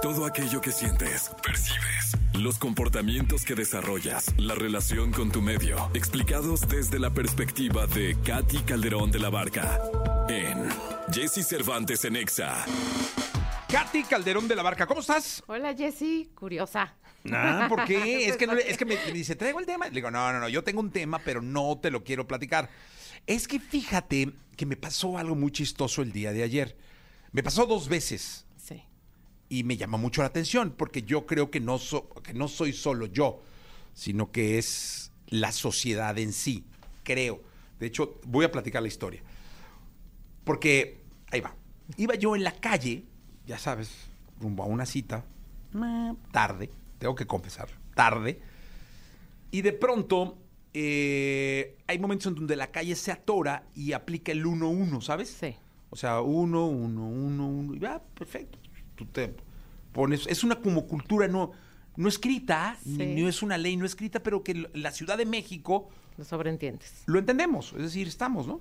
Todo 0.00 0.26
aquello 0.26 0.60
que 0.60 0.70
sientes, 0.70 1.28
percibes, 1.42 2.16
los 2.32 2.56
comportamientos 2.60 3.44
que 3.44 3.56
desarrollas, 3.56 4.32
la 4.36 4.54
relación 4.54 5.10
con 5.10 5.32
tu 5.32 5.42
medio, 5.42 5.90
explicados 5.92 6.68
desde 6.68 7.00
la 7.00 7.10
perspectiva 7.10 7.88
de 7.88 8.16
Katy 8.24 8.58
Calderón 8.58 9.10
de 9.10 9.18
la 9.18 9.28
Barca 9.28 9.80
en 10.28 10.68
Jesse 11.12 11.44
Cervantes 11.44 12.04
en 12.04 12.14
Exa. 12.14 12.64
Katy 13.68 14.04
Calderón 14.04 14.46
de 14.46 14.54
la 14.54 14.62
Barca, 14.62 14.86
¿cómo 14.86 15.00
estás? 15.00 15.42
Hola 15.48 15.74
Jessy, 15.74 16.30
curiosa. 16.32 16.94
Ah, 17.32 17.66
¿por 17.68 17.84
qué? 17.84 18.26
Es 18.28 18.36
que, 18.36 18.46
no 18.46 18.52
es 18.52 18.78
que 18.78 18.84
me, 18.84 18.94
me 19.04 19.12
dice, 19.12 19.34
traigo 19.34 19.58
el 19.58 19.66
tema. 19.66 19.86
Le 19.86 19.94
digo, 19.96 20.12
no, 20.12 20.32
no, 20.32 20.38
no, 20.38 20.48
yo 20.48 20.62
tengo 20.62 20.78
un 20.78 20.92
tema, 20.92 21.18
pero 21.18 21.42
no 21.42 21.76
te 21.82 21.90
lo 21.90 22.04
quiero 22.04 22.24
platicar. 22.24 22.70
Es 23.26 23.48
que 23.48 23.58
fíjate 23.58 24.32
que 24.56 24.64
me 24.64 24.76
pasó 24.76 25.18
algo 25.18 25.34
muy 25.34 25.50
chistoso 25.50 26.02
el 26.02 26.12
día 26.12 26.32
de 26.32 26.44
ayer. 26.44 26.76
Me 27.32 27.42
pasó 27.42 27.66
dos 27.66 27.88
veces. 27.88 28.44
Y 29.48 29.64
me 29.64 29.76
llama 29.76 29.98
mucho 29.98 30.20
la 30.22 30.28
atención 30.28 30.74
porque 30.76 31.02
yo 31.02 31.26
creo 31.26 31.50
que 31.50 31.60
no, 31.60 31.78
so- 31.78 32.08
que 32.22 32.34
no 32.34 32.48
soy 32.48 32.72
solo 32.72 33.06
yo, 33.06 33.40
sino 33.94 34.30
que 34.30 34.58
es 34.58 35.12
la 35.28 35.52
sociedad 35.52 36.16
en 36.18 36.32
sí, 36.32 36.64
creo. 37.02 37.42
De 37.80 37.86
hecho, 37.86 38.20
voy 38.26 38.44
a 38.44 38.52
platicar 38.52 38.82
la 38.82 38.88
historia. 38.88 39.22
Porque, 40.44 41.00
ahí 41.30 41.40
va, 41.40 41.54
iba 41.96 42.14
yo 42.14 42.34
en 42.34 42.42
la 42.44 42.52
calle, 42.52 43.04
ya 43.46 43.58
sabes, 43.58 43.90
rumbo 44.40 44.62
a 44.62 44.66
una 44.66 44.86
cita, 44.86 45.24
tarde, 46.32 46.70
tengo 46.98 47.14
que 47.14 47.26
confesar, 47.26 47.68
tarde, 47.94 48.40
y 49.50 49.62
de 49.62 49.72
pronto 49.72 50.38
eh, 50.74 51.76
hay 51.86 51.98
momentos 51.98 52.26
en 52.28 52.34
donde 52.34 52.56
la 52.56 52.70
calle 52.70 52.94
se 52.96 53.12
atora 53.12 53.64
y 53.74 53.92
aplica 53.92 54.32
el 54.32 54.44
1-1, 54.44 55.00
¿sabes? 55.02 55.28
Sí. 55.30 55.54
O 55.90 55.96
sea, 55.96 56.20
uno, 56.20 56.66
uno, 56.66 57.06
uno, 57.08 57.48
uno. 57.48 57.74
Y 57.74 57.78
va, 57.78 58.02
perfecto. 58.14 58.58
Tú 58.98 59.06
te 59.06 59.32
pones. 59.92 60.26
Es 60.26 60.42
una 60.42 60.56
como 60.56 60.86
cultura 60.88 61.28
no, 61.28 61.52
no 61.96 62.08
escrita, 62.08 62.76
Sí. 62.82 62.96
ni 62.98 63.24
es 63.26 63.42
una 63.42 63.56
ley 63.56 63.76
no 63.76 63.86
escrita, 63.86 64.20
pero 64.20 64.42
que 64.42 64.68
la 64.74 64.90
Ciudad 64.90 65.16
de 65.16 65.24
México 65.24 65.88
Lo 66.16 66.24
sobreentiendes. 66.24 67.04
lo 67.06 67.20
entendemos. 67.20 67.72
Es 67.74 67.82
decir, 67.82 68.08
estamos, 68.08 68.48
¿no? 68.48 68.60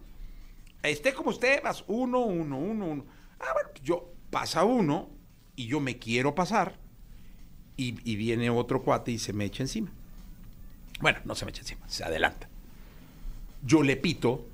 Esté 0.84 1.14
como 1.16 1.32
esté, 1.32 1.60
vas 1.60 1.84
uno, 1.88 2.20
uno, 2.20 2.60
uno, 2.60 2.86
uno. 2.86 3.06
Ah, 3.40 3.48
bueno, 3.54 3.70
yo 3.84 4.14
pasa 4.30 4.64
uno 4.64 5.10
y 5.56 5.66
yo 5.66 5.80
me 5.80 5.98
quiero 5.98 6.36
pasar 6.36 6.78
y, 7.76 7.96
y 8.10 8.16
viene 8.16 8.52
otro 8.52 8.84
cuate 8.84 9.12
y 9.12 9.18
se 9.18 9.34
me 9.34 9.46
echa 9.46 9.64
encima. 9.64 9.92
Bueno, 11.02 11.18
no 11.26 11.34
se 11.34 11.46
me 11.46 11.52
echa 11.52 11.62
encima, 11.62 11.82
se 11.90 12.04
adelanta. 12.04 12.48
Yo 13.64 13.82
le 13.82 13.98
pito, 13.98 14.46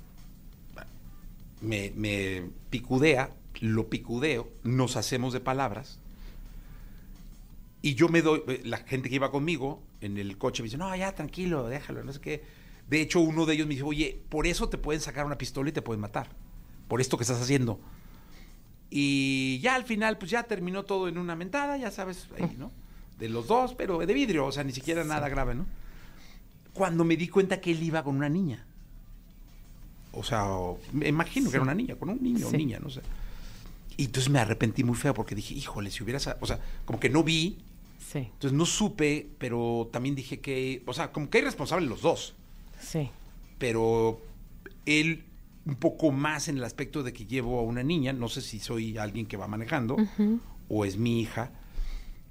me, 1.60 1.92
me 1.94 2.42
picudea, 2.70 3.30
lo 3.60 3.88
picudeo, 3.88 4.48
nos 4.62 4.96
hacemos 4.96 5.32
de 5.32 5.40
palabras. 5.40 5.98
Y 7.82 7.94
yo 7.94 8.08
me 8.08 8.22
doy, 8.22 8.42
eh, 8.48 8.62
la 8.64 8.78
gente 8.78 9.08
que 9.08 9.16
iba 9.16 9.30
conmigo 9.30 9.82
en 10.00 10.16
el 10.16 10.38
coche 10.38 10.62
me 10.62 10.66
dice, 10.68 10.78
no, 10.78 10.94
ya 10.96 11.14
tranquilo, 11.14 11.68
déjalo, 11.68 12.02
no 12.02 12.12
sé 12.12 12.20
qué. 12.20 12.42
De 12.88 13.00
hecho, 13.00 13.20
uno 13.20 13.46
de 13.46 13.54
ellos 13.54 13.66
me 13.66 13.74
dice, 13.74 13.84
oye, 13.84 14.20
por 14.28 14.46
eso 14.46 14.68
te 14.68 14.78
pueden 14.78 15.00
sacar 15.00 15.26
una 15.26 15.36
pistola 15.38 15.68
y 15.68 15.72
te 15.72 15.82
pueden 15.82 16.00
matar. 16.00 16.28
Por 16.88 17.00
esto 17.00 17.16
que 17.16 17.24
estás 17.24 17.40
haciendo. 17.40 17.78
Y 18.90 19.58
ya 19.60 19.74
al 19.74 19.84
final, 19.84 20.18
pues 20.18 20.30
ya 20.30 20.44
terminó 20.44 20.84
todo 20.84 21.08
en 21.08 21.18
una 21.18 21.34
mentada, 21.34 21.76
ya 21.76 21.90
sabes, 21.90 22.28
ahí, 22.38 22.54
¿no? 22.58 22.70
De 23.18 23.28
los 23.28 23.46
dos, 23.46 23.74
pero 23.74 23.98
de 23.98 24.12
vidrio, 24.14 24.46
o 24.46 24.52
sea, 24.52 24.64
ni 24.64 24.72
siquiera 24.72 25.04
nada 25.04 25.28
grave, 25.28 25.54
¿no? 25.54 25.66
Cuando 26.72 27.04
me 27.04 27.16
di 27.16 27.28
cuenta 27.28 27.60
que 27.60 27.70
él 27.70 27.82
iba 27.82 28.02
con 28.02 28.16
una 28.16 28.28
niña. 28.28 28.64
O 30.12 30.22
sea, 30.22 30.44
o- 30.50 30.78
me 30.92 31.08
imagino 31.08 31.50
que 31.50 31.56
era 31.56 31.62
una 31.62 31.74
niña, 31.74 31.96
con 31.96 32.08
un 32.10 32.22
niño 32.22 32.46
o 32.48 32.50
niña, 32.56 32.78
no 32.80 32.88
sé. 32.90 33.00
Y 33.96 34.06
entonces 34.06 34.30
me 34.30 34.38
arrepentí 34.40 34.82
muy 34.84 34.96
feo 34.96 35.14
porque 35.14 35.34
dije, 35.34 35.54
híjole, 35.54 35.90
si 35.90 36.02
hubiera, 36.02 36.18
sa- 36.18 36.36
o 36.40 36.46
sea, 36.46 36.58
como 36.84 36.98
que 37.00 37.08
no 37.10 37.22
vi, 37.22 37.58
Sí, 37.98 38.18
entonces 38.18 38.52
no 38.52 38.64
supe, 38.66 39.28
pero 39.38 39.88
también 39.92 40.14
dije 40.14 40.38
que, 40.40 40.82
o 40.86 40.92
sea, 40.92 41.10
como 41.10 41.28
que 41.30 41.38
hay 41.38 41.44
responsables 41.44 41.88
los 41.88 42.00
dos, 42.02 42.34
sí. 42.80 43.10
pero 43.58 44.20
él 44.86 45.24
un 45.66 45.74
poco 45.76 46.12
más 46.12 46.46
en 46.48 46.58
el 46.58 46.64
aspecto 46.64 47.02
de 47.02 47.12
que 47.12 47.24
llevo 47.26 47.58
a 47.58 47.62
una 47.62 47.82
niña, 47.82 48.12
no 48.12 48.28
sé 48.28 48.40
si 48.42 48.58
soy 48.60 48.98
alguien 48.98 49.26
que 49.26 49.36
va 49.36 49.48
manejando 49.48 49.96
o 50.68 50.84
es 50.84 50.96
mi 50.96 51.20
hija. 51.22 51.50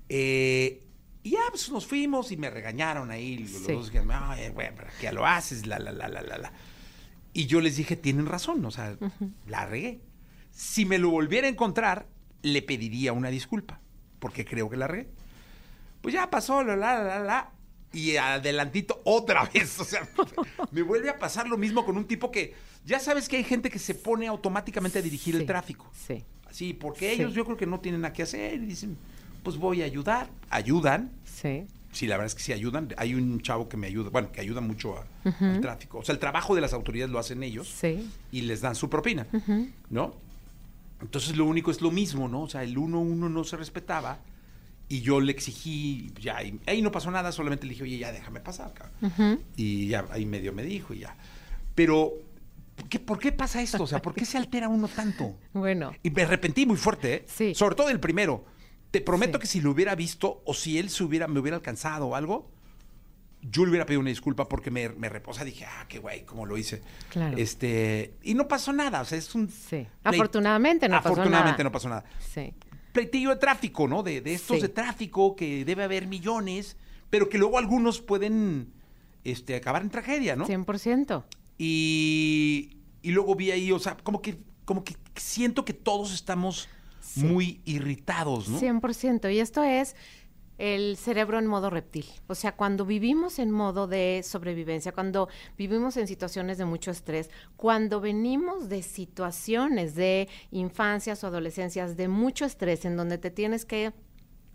Eh, 0.10 0.84
y 1.24 1.32
ya 1.32 1.40
pues 1.50 1.70
nos 1.72 1.86
fuimos 1.88 2.32
y 2.32 2.38
me 2.38 2.50
regañaron 2.50 3.10
ahí, 3.12 3.38
los 3.40 3.50
Sí. 3.52 3.72
dos 3.72 3.86
dijeron, 3.88 4.10
"Ay, 4.12 4.50
bueno, 4.52 4.76
¿para 4.76 4.92
qué 5.00 5.12
lo 5.12 5.26
haces? 5.26 5.66
La, 5.66 5.80
la, 5.80 5.92
la, 5.92 6.08
la, 6.10 6.22
la, 6.22 6.38
la. 6.38 6.54
Y 7.34 7.46
yo 7.48 7.62
les 7.62 7.78
dije, 7.78 7.96
tienen 7.96 8.26
razón, 8.28 8.64
o 8.66 8.72
sea, 8.72 8.96
la 9.48 9.66
regué. 9.66 10.00
Si 10.54 10.86
me 10.86 10.98
lo 11.00 11.10
volviera 11.10 11.48
a 11.48 11.50
encontrar, 11.50 12.08
le 12.44 12.62
pediría 12.62 13.12
una 13.12 13.30
disculpa, 13.30 13.80
porque 14.20 14.46
creo 14.46 14.70
que 14.70 14.78
la 14.78 14.88
regué. 14.88 15.10
Pues 16.02 16.14
ya 16.14 16.30
pasó, 16.30 16.64
la, 16.64 16.76
la, 16.76 17.04
la, 17.04 17.20
la. 17.20 17.50
Y 17.92 18.16
adelantito 18.18 19.02
otra 19.06 19.46
vez. 19.54 19.80
O 19.80 19.84
sea, 19.84 20.08
me 20.72 20.82
vuelve 20.82 21.10
a 21.10 21.20
pasar 21.20 21.48
lo 21.48 21.58
mismo 21.58 21.86
con 21.86 21.98
un 21.98 22.06
tipo 22.06 22.32
que. 22.32 22.54
Ya 22.86 23.00
sabes 23.00 23.30
que 23.30 23.38
hay 23.38 23.44
gente 23.44 23.70
que 23.70 23.80
se 23.80 23.96
pone 23.96 24.28
automáticamente 24.28 25.00
a 25.00 25.02
dirigir 25.02 25.36
el 25.36 25.42
Sí, 25.42 25.48
tráfico. 25.48 25.90
Sí, 25.94 26.24
Así, 26.50 26.74
porque 26.74 27.10
Sí. 27.16 27.22
ellos 27.22 27.34
yo 27.34 27.46
creo 27.46 27.56
que 27.58 27.66
no 27.66 27.80
tienen 27.80 28.02
nada 28.02 28.14
que 28.14 28.24
hacer 28.24 28.56
y 28.56 28.66
dicen, 28.66 28.98
pues 29.42 29.58
voy 29.58 29.82
a 29.82 29.86
ayudar. 29.86 30.30
Ayudan. 30.50 31.12
sí. 31.26 31.66
Sí, 31.94 32.08
la 32.08 32.16
verdad 32.18 32.26
es 32.26 32.34
que 32.34 32.42
sí 32.42 32.52
ayudan. 32.52 32.90
Hay 32.98 33.14
un 33.14 33.40
chavo 33.42 33.70
que 33.70 33.78
me 33.78 33.86
ayuda, 33.86 34.10
bueno, 34.10 34.32
que 34.32 34.42
ayuda 34.42 34.62
mucho 34.62 34.98
a- 34.98 35.06
al 35.40 35.62
tráfico. 35.62 36.00
O 36.00 36.04
sea, 36.04 36.14
el 36.14 36.18
trabajo 36.20 36.56
de 36.56 36.62
las 36.62 36.74
autoridades 36.74 37.12
lo 37.12 37.20
hacen 37.20 37.44
ellos 37.44 37.70
Sí. 37.70 38.10
y 38.32 38.42
les 38.42 38.62
dan 38.62 38.74
su 38.74 38.90
propina, 38.90 39.28
¿no? 39.92 40.16
Entonces 41.04 41.36
lo 41.38 41.46
único 41.46 41.70
es 41.72 41.82
lo 41.82 41.92
mismo, 41.92 42.28
¿no? 42.28 42.42
O 42.44 42.50
sea, 42.50 42.64
el 42.64 42.76
1-1 42.78 43.30
no 43.30 43.44
se 43.44 43.58
respetaba 43.58 44.20
y 44.90 45.02
yo 45.02 45.20
le 45.22 45.32
exigí, 45.32 46.12
ya, 46.20 46.42
y 46.44 46.60
ahí 46.66 46.82
no 46.82 46.92
pasó 46.92 47.10
nada, 47.12 47.32
solamente 47.32 47.66
le 47.66 47.72
dije, 47.72 47.84
oye, 47.84 47.98
ya 47.98 48.12
déjame 48.12 48.40
pasar, 48.40 48.74
cabrón. 48.74 49.42
Y 49.56 49.88
ya 49.88 50.06
ahí 50.12 50.26
medio 50.26 50.54
me 50.54 50.64
dijo 50.64 50.94
y 50.94 51.00
ya. 51.00 51.16
Pero, 51.76 52.12
¿por 52.76 52.90
qué, 52.90 53.00
por 53.00 53.20
qué 53.20 53.32
pasa 53.32 53.62
esto? 53.62 53.84
O 53.84 53.88
sea, 53.88 54.02
¿por 54.02 54.14
qué 54.14 54.26
se 54.26 54.38
altera 54.38 54.68
uno 54.70 54.88
tanto? 54.88 55.36
Bueno, 55.54 55.94
Y 56.04 56.10
me 56.12 56.24
arrepentí 56.24 56.66
muy 56.66 56.78
fuerte, 56.78 57.14
¿eh? 57.16 57.26
Sí. 57.28 57.54
Sobre 57.56 57.76
todo 57.76 57.90
el 57.90 58.00
primero. 58.00 58.46
Te 58.92 59.02
prometo 59.02 59.38
Sí. 59.38 59.42
que 59.42 59.48
si 59.48 59.62
lo 59.62 59.72
hubiera 59.72 59.96
visto 59.96 60.44
o 60.46 60.54
si 60.54 60.78
él 60.78 60.90
se 60.92 61.04
hubiera, 61.04 61.28
me 61.28 61.40
hubiera 61.40 61.58
alcanzado 61.58 62.08
o 62.08 62.16
algo, 62.16 62.52
yo 63.50 63.64
le 63.66 63.70
hubiera 63.72 63.86
pedido 63.86 64.00
una 64.02 64.10
disculpa 64.10 64.48
porque 64.48 64.72
me, 64.72 64.90
me 64.90 65.10
reposa. 65.10 65.44
Dije, 65.44 65.66
ah, 65.66 65.86
qué 65.88 66.00
güey, 66.00 66.24
cómo 66.26 66.46
lo 66.46 66.58
hice. 66.58 66.82
Claro. 67.10 67.38
Este, 67.38 68.16
y 68.24 68.34
no 68.34 68.48
pasó 68.48 68.72
nada. 68.74 69.02
O 69.02 69.06
sea, 69.06 69.18
es 69.18 69.34
un. 69.36 69.50
sí. 69.50 69.86
Afortunadamente 70.04 70.88
no 70.88 70.98
pasó 70.98 71.10
nada. 71.10 71.22
Afortunadamente 71.22 71.64
no 71.64 71.72
pasó 71.72 71.90
nada. 71.90 72.04
Sí, 72.34 72.54
Pleitillo 72.92 73.30
de 73.32 73.36
tráfico, 73.38 73.88
¿no? 73.88 74.04
De, 74.04 74.22
de 74.22 74.34
estos 74.36 74.58
Sí. 74.58 74.62
de 74.62 74.70
tráfico 74.70 75.36
que 75.36 75.66
debe 75.66 75.84
haber 75.84 76.06
millones, 76.08 76.78
pero 77.10 77.28
que 77.28 77.38
luego 77.38 77.58
algunos 77.58 78.00
pueden 78.02 78.72
este, 79.24 79.56
acabar 79.56 79.82
en 79.82 79.90
tragedia, 79.90 80.36
¿no? 80.36 80.46
100%. 80.48 81.24
Y, 81.58 82.78
y 83.02 83.12
luego 83.12 83.36
vi 83.36 83.52
ahí, 83.52 83.72
o 83.72 83.80
sea, 83.80 83.98
como 83.98 84.22
que, 84.22 84.38
como 84.66 84.84
que 84.84 84.96
siento 85.16 85.66
que 85.66 85.74
todos 85.74 86.14
estamos 86.14 86.70
Sí. 87.00 87.22
muy 87.26 87.60
irritados, 87.66 88.48
¿no? 88.48 88.58
100%. 88.60 89.30
Y 89.34 89.40
esto 89.40 89.62
es 89.62 89.94
el 90.64 90.96
cerebro 90.96 91.40
en 91.40 91.46
modo 91.46 91.70
reptil. 91.70 92.06
O 92.28 92.36
sea, 92.36 92.56
cuando 92.56 92.86
vivimos 92.86 93.38
en 93.38 93.52
modo 93.52 93.86
de 93.86 94.22
sobrevivencia, 94.24 94.94
cuando 94.94 95.28
vivimos 95.58 95.98
en 95.98 96.08
situaciones 96.08 96.58
de 96.58 96.64
mucho 96.64 96.90
estrés, 96.90 97.30
cuando 97.58 98.00
venimos 98.00 98.70
de 98.70 98.82
situaciones 98.82 99.94
de 99.94 100.30
infancias 100.52 101.22
o 101.24 101.28
adolescencias 101.28 101.98
de 101.98 102.08
mucho 102.08 102.46
estrés, 102.46 102.86
en 102.86 102.96
donde 102.96 103.18
te 103.18 103.30
tienes 103.30 103.66
que 103.66 103.92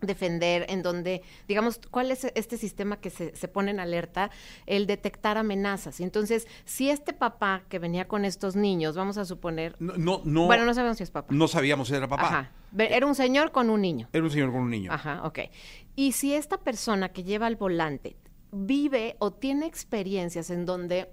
defender, 0.01 0.65
en 0.71 0.83
donde, 0.83 1.23
digamos, 1.47 1.81
¿cuál 1.91 2.11
es 2.11 2.25
este 2.37 2.57
sistema 2.57 3.01
que 3.01 3.11
se, 3.11 3.35
se 3.37 3.49
pone 3.49 3.73
en 3.73 3.81
alerta? 3.81 4.31
El 4.65 4.87
detectar 4.87 5.37
amenazas. 5.37 6.01
Entonces, 6.01 6.47
si 6.65 6.89
este 6.89 7.13
papá 7.13 7.65
que 7.69 7.79
venía 7.79 8.07
con 8.09 8.25
estos 8.25 8.57
niños, 8.57 8.97
vamos 8.97 9.19
a 9.19 9.25
suponer, 9.27 9.75
No, 9.79 9.95
no, 9.99 10.23
no, 10.25 10.47
bueno, 10.47 10.65
no 10.65 10.73
sabemos 10.73 10.97
si 10.97 11.03
es 11.03 11.11
papá. 11.11 11.35
no 11.35 11.49
sabíamos 11.49 11.89
si 11.89 11.95
era 11.95 12.09
papá. 12.09 12.27
Ajá. 12.27 12.53
Era 12.79 13.07
un 13.07 13.15
señor 13.15 13.51
con 13.51 13.71
un 13.71 13.81
niño. 13.81 14.09
Era 14.13 14.23
un 14.23 14.31
señor 14.31 14.53
con 14.53 14.61
un 14.63 14.71
niño. 14.71 14.93
Ajá, 14.93 15.23
ok. 15.25 15.39
Y 15.99 16.13
si 16.13 16.33
esta 16.33 16.59
persona 16.59 17.09
que 17.09 17.25
lleva 17.25 17.49
el 17.49 17.57
volante 17.57 18.15
vive 18.53 19.17
o 19.19 19.33
tiene 19.33 19.67
experiencias 19.67 20.49
en 20.49 20.65
donde 20.65 21.11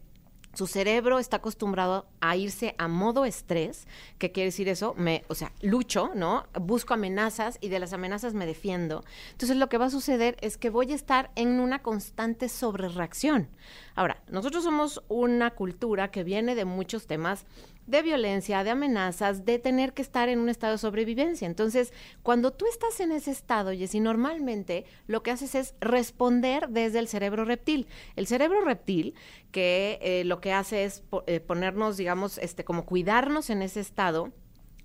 su 0.54 0.68
cerebro 0.68 1.18
está 1.18 1.38
acostumbrado 1.38 2.06
a 2.22 2.36
irse 2.36 2.76
a 2.78 2.88
modo 2.88 3.26
estrés, 3.26 3.88
¿qué 4.20 4.32
quiere 4.32 4.50
decir 4.50 4.70
eso? 4.70 4.94
Me, 4.96 5.24
o 5.28 5.34
sea, 5.34 5.52
lucho, 5.62 6.12
¿no? 6.14 6.46
Busco 6.62 6.94
amenazas 6.94 7.58
y 7.62 7.70
de 7.70 7.80
las 7.80 7.94
amenazas 7.94 8.36
me 8.36 8.46
defiendo. 8.46 9.04
Entonces 9.32 9.58
lo 9.58 9.70
que 9.70 9.80
va 9.80 9.86
a 9.86 9.90
suceder 9.90 10.38
es 10.42 10.56
que 10.56 10.70
voy 10.70 10.92
a 10.92 10.96
estar 10.96 11.32
en 11.34 11.60
una 11.60 11.82
constante 11.82 12.48
sobrereacción. 12.48 13.50
Ahora, 13.96 14.22
nosotros 14.30 14.64
somos 14.64 15.02
una 15.08 15.50
cultura 15.56 16.12
que 16.12 16.24
viene 16.24 16.54
de 16.54 16.66
muchos 16.66 17.08
temas 17.08 17.48
de 17.88 18.02
violencia, 18.02 18.64
de 18.64 18.72
amenazas, 18.72 19.46
de 19.46 19.60
tener 19.60 19.94
que 19.94 20.02
estar 20.02 20.30
en 20.30 20.40
un 20.40 20.50
estado 20.50 20.74
de 20.74 20.78
sobrevivencia. 20.80 21.46
Entonces, 21.46 21.94
cuando 22.24 22.52
tú 22.52 22.66
estás 22.68 23.00
en 23.00 23.12
ese 23.12 23.32
estado, 23.32 23.72
Jessy, 23.72 24.00
normalmente 24.00 24.86
lo 25.08 25.24
que 25.24 25.32
haces 25.32 25.56
es 25.56 25.76
responder 25.80 26.70
desde 26.70 27.00
el 27.00 27.08
cerebro 27.08 27.46
reptil. 27.46 27.88
El 28.16 28.28
cerebro 28.28 28.62
reptil, 28.62 29.16
que 29.52 30.00
eh, 30.02 30.24
lo 30.26 30.42
que 30.42 30.54
hace 30.54 30.86
es 30.86 31.04
eh, 31.28 31.40
ponernos, 31.40 31.98
digamos, 31.98 32.38
este, 32.40 32.64
como 32.64 32.86
cuidarnos 32.86 33.50
en 33.50 33.62
ese 33.62 33.80
estado, 33.80 34.32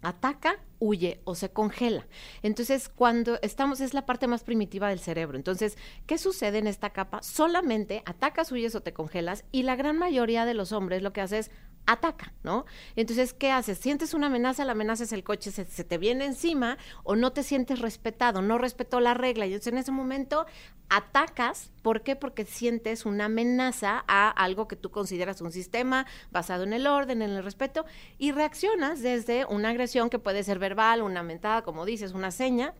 ataca, 0.02 0.58
huye 0.78 1.20
o 1.24 1.34
se 1.34 1.50
congela. 1.50 2.06
Entonces, 2.42 2.88
cuando 2.88 3.38
estamos, 3.42 3.80
es 3.80 3.94
la 3.94 4.06
parte 4.06 4.26
más 4.26 4.44
primitiva 4.44 4.88
del 4.88 5.00
cerebro. 5.00 5.36
Entonces, 5.36 5.76
¿qué 6.06 6.18
sucede 6.18 6.58
en 6.58 6.66
esta 6.66 6.90
capa? 6.90 7.22
Solamente 7.22 8.02
atacas, 8.06 8.50
huyes 8.50 8.74
o 8.74 8.82
te 8.82 8.92
congelas 8.92 9.44
y 9.52 9.62
la 9.62 9.76
gran 9.76 9.98
mayoría 9.98 10.44
de 10.44 10.54
los 10.54 10.72
hombres 10.72 11.02
lo 11.02 11.12
que 11.12 11.20
hace 11.20 11.38
es 11.38 11.50
ataca, 11.86 12.32
¿no? 12.42 12.66
Entonces, 12.96 13.34
¿qué 13.34 13.50
haces? 13.50 13.78
Sientes 13.78 14.14
una 14.14 14.28
amenaza, 14.28 14.64
la 14.64 14.72
amenaza 14.72 15.04
es 15.04 15.12
el 15.12 15.24
coche, 15.24 15.50
se, 15.50 15.64
te 15.64 15.98
viene 15.98 16.24
encima 16.24 16.78
o 17.02 17.16
no 17.16 17.32
te 17.32 17.42
sientes 17.42 17.80
respetado, 17.80 18.42
no 18.42 18.58
respetó 18.58 19.00
la 19.00 19.14
regla. 19.14 19.46
Y 19.46 19.52
entonces 19.52 19.72
en 19.72 19.78
ese 19.78 19.92
momento 19.92 20.46
atacas, 20.88 21.72
¿por 21.82 22.02
qué? 22.02 22.16
Porque 22.16 22.44
sientes 22.44 23.06
una 23.06 23.26
amenaza 23.26 24.04
a 24.06 24.30
algo 24.30 24.68
que 24.68 24.76
tú 24.76 24.90
consideras 24.90 25.40
un 25.40 25.52
sistema 25.52 26.06
basado 26.30 26.64
en 26.64 26.72
el 26.72 26.86
orden, 26.86 27.22
en 27.22 27.30
el 27.30 27.44
respeto, 27.44 27.84
y 28.18 28.32
reaccionas 28.32 29.02
desde 29.02 29.46
una 29.46 29.70
agresión 29.70 30.10
que 30.10 30.18
puede 30.18 30.44
ser 30.44 30.58
verbal, 30.58 31.02
una 31.02 31.22
mentada, 31.22 31.62
como 31.62 31.84
dices, 31.84 32.12
una 32.12 32.30
seña, 32.30 32.74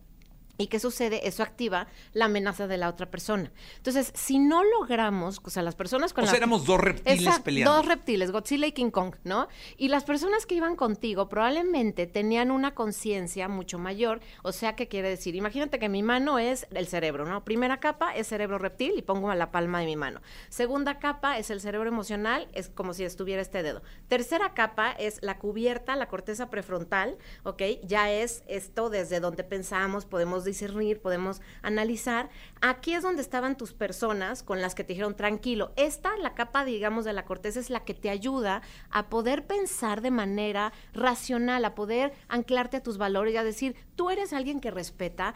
¿Y 0.61 0.67
qué 0.67 0.79
sucede? 0.79 1.27
Eso 1.27 1.43
activa 1.43 1.87
la 2.13 2.27
amenaza 2.27 2.67
de 2.67 2.77
la 2.77 2.89
otra 2.91 3.11
persona. 3.11 3.51
Entonces, 3.79 4.13
si 4.15 4.39
no 4.39 4.63
logramos, 4.63 5.41
o 5.43 5.49
sea, 5.49 5.63
las 5.63 5.75
personas 5.75 6.13
con 6.13 6.25
o 6.25 6.27
sea, 6.27 6.37
éramos 6.37 6.67
dos 6.67 6.79
reptiles 6.79 7.39
peleando. 7.41 7.75
Dos 7.75 7.87
reptiles, 7.87 8.31
Godzilla 8.31 8.67
y 8.67 8.73
King 8.73 8.91
Kong, 8.91 9.15
¿no? 9.25 9.49
Y 9.79 9.89
las 9.89 10.05
personas 10.05 10.45
que 10.45 10.57
iban 10.57 10.77
contigo 10.77 11.31
probablemente 11.31 12.07
tenían 12.07 12.51
una 12.51 12.75
conciencia 12.75 13.49
mucho 13.49 13.79
mayor. 13.79 14.21
O 14.43 14.53
sea, 14.53 14.77
¿qué 14.77 14.87
quiere 14.87 15.09
decir? 15.09 15.35
Imagínate 15.35 15.79
que 15.79 15.89
mi 15.89 16.03
mano 16.03 16.39
es 16.39 16.67
el 16.73 16.87
cerebro, 16.87 17.25
¿no? 17.25 17.43
Primera 17.43 17.81
capa 17.81 18.15
es 18.15 18.27
cerebro 18.27 18.59
reptil 18.59 18.93
y 18.97 19.03
pongo 19.03 19.31
a 19.31 19.37
la 19.37 19.51
palma 19.51 19.81
de 19.81 19.87
mi 19.87 19.97
mano. 19.97 20.21
Segunda 20.51 20.99
capa 20.99 21.39
es 21.39 21.51
el 21.51 21.63
cerebro 21.63 21.89
emocional, 21.89 22.49
es 22.53 22.69
como 22.69 22.93
si 22.93 23.05
estuviera 23.05 23.41
este 23.41 23.63
dedo. 23.63 23.83
Tercera 24.09 24.53
capa 24.53 24.93
es 24.93 25.23
la 25.23 25.39
cubierta, 25.39 25.97
la 25.97 26.09
corteza 26.09 26.51
prefrontal, 26.51 27.17
¿ok? 27.45 27.63
Ya 27.85 28.11
es 28.11 28.45
esto 28.47 28.91
desde 28.91 29.21
donde 29.21 29.43
pensamos, 29.43 30.05
podemos 30.05 30.45
discernir, 30.51 31.01
podemos 31.01 31.41
analizar. 31.63 32.31
Aquí 32.61 32.95
es 32.95 33.03
donde 33.03 33.23
estaban 33.23 33.57
tus 33.57 33.73
personas 33.73 34.43
con 34.43 34.61
las 34.61 34.75
que 34.75 34.85
te 34.85 34.93
dijeron, 34.93 35.17
tranquilo, 35.17 35.73
esta, 35.77 36.17
la 36.19 36.35
capa, 36.35 36.65
digamos, 36.65 37.05
de 37.05 37.13
la 37.13 37.25
corteza 37.25 37.61
es 37.61 37.71
la 37.71 37.85
que 37.85 37.95
te 37.95 38.11
ayuda 38.11 38.63
a 38.91 39.09
poder 39.09 39.47
pensar 39.47 40.01
de 40.01 40.11
manera 40.11 40.73
racional, 40.93 41.65
a 41.65 41.75
poder 41.75 42.13
anclarte 42.29 42.79
a 42.79 42.83
tus 42.83 42.99
valores 42.99 43.35
y 43.35 43.37
a 43.37 43.45
decir, 43.45 43.77
tú 43.97 44.11
eres 44.11 44.33
alguien 44.33 44.61
que 44.61 44.71
respeta, 44.71 45.35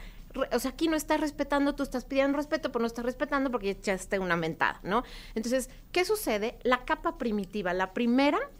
o 0.52 0.58
sea, 0.58 0.72
aquí 0.72 0.88
no 0.88 0.96
estás 0.96 1.20
respetando, 1.20 1.74
tú 1.74 1.82
estás 1.82 2.04
pidiendo 2.04 2.36
respeto, 2.36 2.72
pero 2.72 2.80
no 2.80 2.86
estás 2.86 3.04
respetando 3.04 3.50
porque 3.50 3.70
echaste 3.70 4.18
una 4.18 4.36
mentada, 4.36 4.80
¿no? 4.82 5.04
Entonces, 5.34 5.70
¿qué 5.92 6.04
sucede? 6.04 6.58
La 6.62 6.84
capa 6.84 7.18
primitiva, 7.18 7.72
la 7.72 7.92
primera 7.92 8.50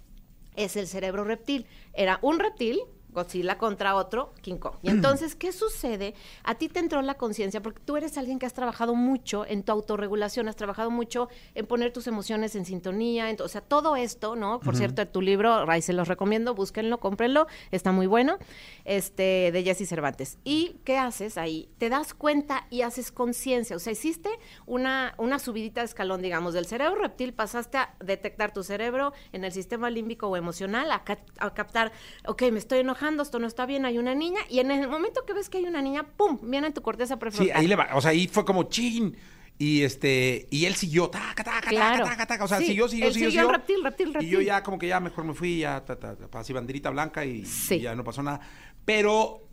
es 0.57 0.77
el 0.77 0.87
cerebro 0.87 1.25
reptil. 1.25 1.67
Era 1.93 2.19
un 2.23 2.39
reptil 2.39 2.81
Godzilla 3.15 3.57
contra 3.57 3.95
otro 3.95 4.35
King 4.43 4.57
Kong. 4.57 4.75
Y 4.83 4.91
entonces, 4.91 5.35
¿qué 5.35 5.53
sucede? 5.53 6.15
A 6.43 6.57
ti 6.57 6.69
te 6.69 6.81
entró 6.81 7.01
la 7.01 7.15
conciencia 7.15 7.63
porque 7.63 7.81
tú 7.85 7.97
eres 7.97 8.19
alguien 8.19 8.39
que 8.39 8.47
has 8.47 8.53
trabajado 8.53 8.95
mucho 8.95 9.47
en 9.47 9.63
tu 9.63 9.73
autorregulación, 9.73 10.49
has 10.49 10.57
trabajado 10.57 10.91
mucho 10.91 11.29
en 11.55 11.67
poner 11.67 11.93
tus 11.93 12.07
emociones 12.07 12.55
en 12.57 12.65
sintonía, 12.65 13.35
o 13.41 13.49
sea, 13.49 13.61
todo 13.61 13.97
esto, 13.97 14.37
¿no? 14.37 14.61
Por 14.61 14.77
cierto, 14.77 15.07
tu 15.07 15.23
libro, 15.23 15.65
Ray, 15.65 15.81
se 15.81 15.93
los 15.93 16.09
recomiendo, 16.09 16.55
búsquenlo, 16.55 16.99
cómprenlo, 16.99 17.47
está 17.71 17.93
muy 17.93 18.07
bueno, 18.07 18.39
este, 18.85 19.51
de 19.53 19.63
Jesse 19.63 19.89
Cervantes. 19.89 20.39
¿Y 20.45 20.77
qué 20.85 20.99
haces 20.99 21.39
ahí? 21.39 21.69
Te 21.79 21.89
das 21.89 22.15
cuenta 22.15 22.67
y 22.71 22.83
haces 22.83 23.13
conciencia, 23.13 23.77
o 23.77 23.79
sea, 23.79 23.93
hiciste 23.93 24.31
una, 24.67 25.15
una 25.19 25.39
subidita 25.39 25.81
de 25.81 25.87
escalón, 25.87 26.21
digamos, 26.21 26.55
del 26.55 26.67
cerebro 26.67 26.97
reptil, 27.01 27.33
pasaste 27.33 27.79
a 27.79 27.95
detectar 28.01 28.53
tu 28.53 28.65
cerebro 28.65 29.13
en 29.33 29.45
el 29.45 29.53
sistema 29.53 29.89
límbico 29.91 30.27
o 30.29 30.37
emocional, 30.37 30.91
a, 30.91 31.05
a 31.39 31.55
captar, 31.55 31.93
ok, 32.27 32.43
me 32.51 32.59
estoy 32.59 32.81
enojando, 32.81 33.04
esto 33.23 33.39
no 33.39 33.47
está 33.47 33.67
bien, 33.67 33.85
hay 33.85 33.99
una 33.99 34.15
niña, 34.15 34.41
y 34.49 34.61
en 34.61 34.71
el 34.71 34.89
momento 34.89 35.25
que 35.27 35.33
ves 35.33 35.49
que 35.49 35.59
hay 35.59 35.65
una 35.65 35.83
niña, 35.83 36.07
¡pum! 36.17 36.39
viene 36.43 36.69
en 36.69 36.75
tu 36.75 36.83
corteza 36.83 37.19
prefrontal. 37.19 37.55
Sí, 37.55 37.61
ahí 37.61 37.67
le 37.67 37.77
va, 37.77 37.89
o 37.95 38.01
sea, 38.01 38.11
ahí 38.11 38.29
fue 38.29 38.45
como 38.45 38.65
chin. 38.65 39.17
Y 39.57 39.83
este, 39.83 40.49
y 40.51 40.65
él 40.65 40.75
siguió, 40.75 41.09
taca, 41.09 41.45
taca, 41.45 41.71
taca, 41.71 42.05
taca, 42.05 42.27
taca, 42.27 42.45
o 42.45 42.49
sea, 42.49 42.59
siguió, 42.59 42.89
siguió, 42.89 43.07
él 43.07 43.15
siguió, 43.15 43.31
siguió. 43.31 43.49
reptil, 43.53 43.85
reptil, 43.85 44.13
reptil. 44.13 44.29
Y 44.29 44.33
yo 44.33 44.41
ya 44.41 44.65
como 44.65 44.79
que 44.79 44.89
ya 44.89 44.99
mejor 44.99 45.25
me 45.25 45.33
fui, 45.33 45.59
ya, 45.59 45.85
así 46.33 46.53
banderita 46.53 46.91
blanca 46.91 47.25
y, 47.25 47.45
ya 47.81 47.95
no 47.95 48.03
pasó 48.03 48.23
nada. 48.23 48.41
Pero 48.85 49.47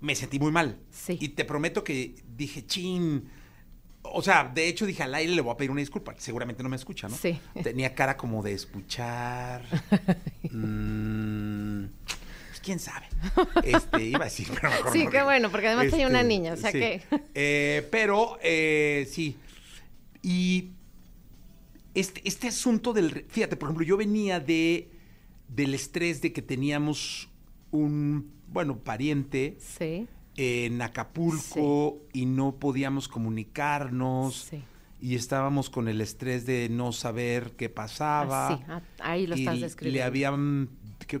me 0.00 0.14
sentí 0.14 0.38
muy 0.38 0.52
mal. 0.52 0.78
Sí. 0.90 1.18
Y 1.20 1.30
te 1.30 1.44
prometo 1.44 1.82
que 1.82 2.14
dije, 2.36 2.66
chin. 2.66 3.28
O 4.04 4.22
sea, 4.22 4.50
de 4.52 4.68
hecho 4.68 4.84
dije 4.84 5.04
al 5.04 5.14
aire 5.14 5.32
le 5.32 5.40
voy 5.40 5.52
a 5.52 5.56
pedir 5.56 5.72
una 5.72 5.80
disculpa. 5.80 6.14
Seguramente 6.18 6.62
no 6.62 6.68
me 6.68 6.76
escucha, 6.76 7.08
¿no? 7.08 7.16
Sí. 7.16 7.40
Tenía 7.62 7.94
cara 7.94 8.16
como 8.16 8.42
de 8.42 8.52
escuchar. 8.52 9.64
mmm, 10.50 10.52
quién 12.62 12.78
sabe. 12.78 13.06
Este, 13.64 14.04
iba 14.04 14.20
a 14.20 14.24
decir, 14.24 14.48
pero 14.54 14.70
mejor 14.70 14.92
Sí, 14.92 15.06
qué 15.10 15.22
bueno, 15.22 15.50
porque 15.50 15.68
además 15.68 15.92
hay 15.92 16.04
una 16.04 16.20
este, 16.20 16.28
niña, 16.28 16.52
o 16.54 16.56
sea 16.56 16.72
que. 16.72 17.02
Eh, 17.34 17.88
pero, 17.90 18.38
eh, 18.42 19.06
sí. 19.10 19.36
Y 20.22 20.70
este, 21.94 22.22
este 22.24 22.48
asunto 22.48 22.92
del. 22.92 23.26
Fíjate, 23.28 23.56
por 23.56 23.68
ejemplo, 23.68 23.84
yo 23.84 23.96
venía 23.96 24.40
de 24.40 24.90
del 25.54 25.74
estrés 25.74 26.22
de 26.22 26.32
que 26.32 26.42
teníamos 26.42 27.28
un, 27.70 28.32
bueno, 28.48 28.78
pariente. 28.78 29.58
En 30.34 30.80
Acapulco 30.80 31.98
y 32.12 32.24
no 32.24 32.56
podíamos 32.56 33.06
comunicarnos. 33.06 34.50
y 35.00 35.14
estábamos 35.14 35.68
con 35.68 35.88
el 35.88 36.00
estrés 36.00 36.46
de 36.46 36.68
no 36.70 36.92
saber 36.92 37.52
qué 37.56 37.68
pasaba. 37.68 38.48
Ah, 38.66 38.80
sí, 38.80 38.92
ahí 39.00 39.26
lo 39.26 39.34
estás 39.34 39.60
describiendo. 39.60 39.98
Le 39.98 40.02
habían 40.04 40.70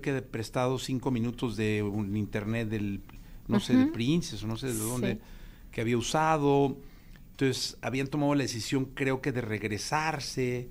que 0.00 0.22
prestado 0.22 0.78
cinco 0.78 1.10
minutos 1.10 1.56
de 1.56 1.82
un 1.82 2.16
internet 2.16 2.68
del, 2.68 3.02
no 3.48 3.60
sé, 3.60 3.76
de 3.76 3.86
Princess 3.86 4.42
o 4.42 4.46
no 4.46 4.56
sé 4.56 4.68
de 4.68 4.78
dónde, 4.78 5.18
que 5.70 5.80
había 5.80 5.98
usado. 5.98 6.78
Entonces, 7.32 7.76
habían 7.82 8.06
tomado 8.06 8.34
la 8.34 8.42
decisión, 8.42 8.86
creo 8.94 9.20
que 9.20 9.32
de 9.32 9.42
regresarse, 9.42 10.68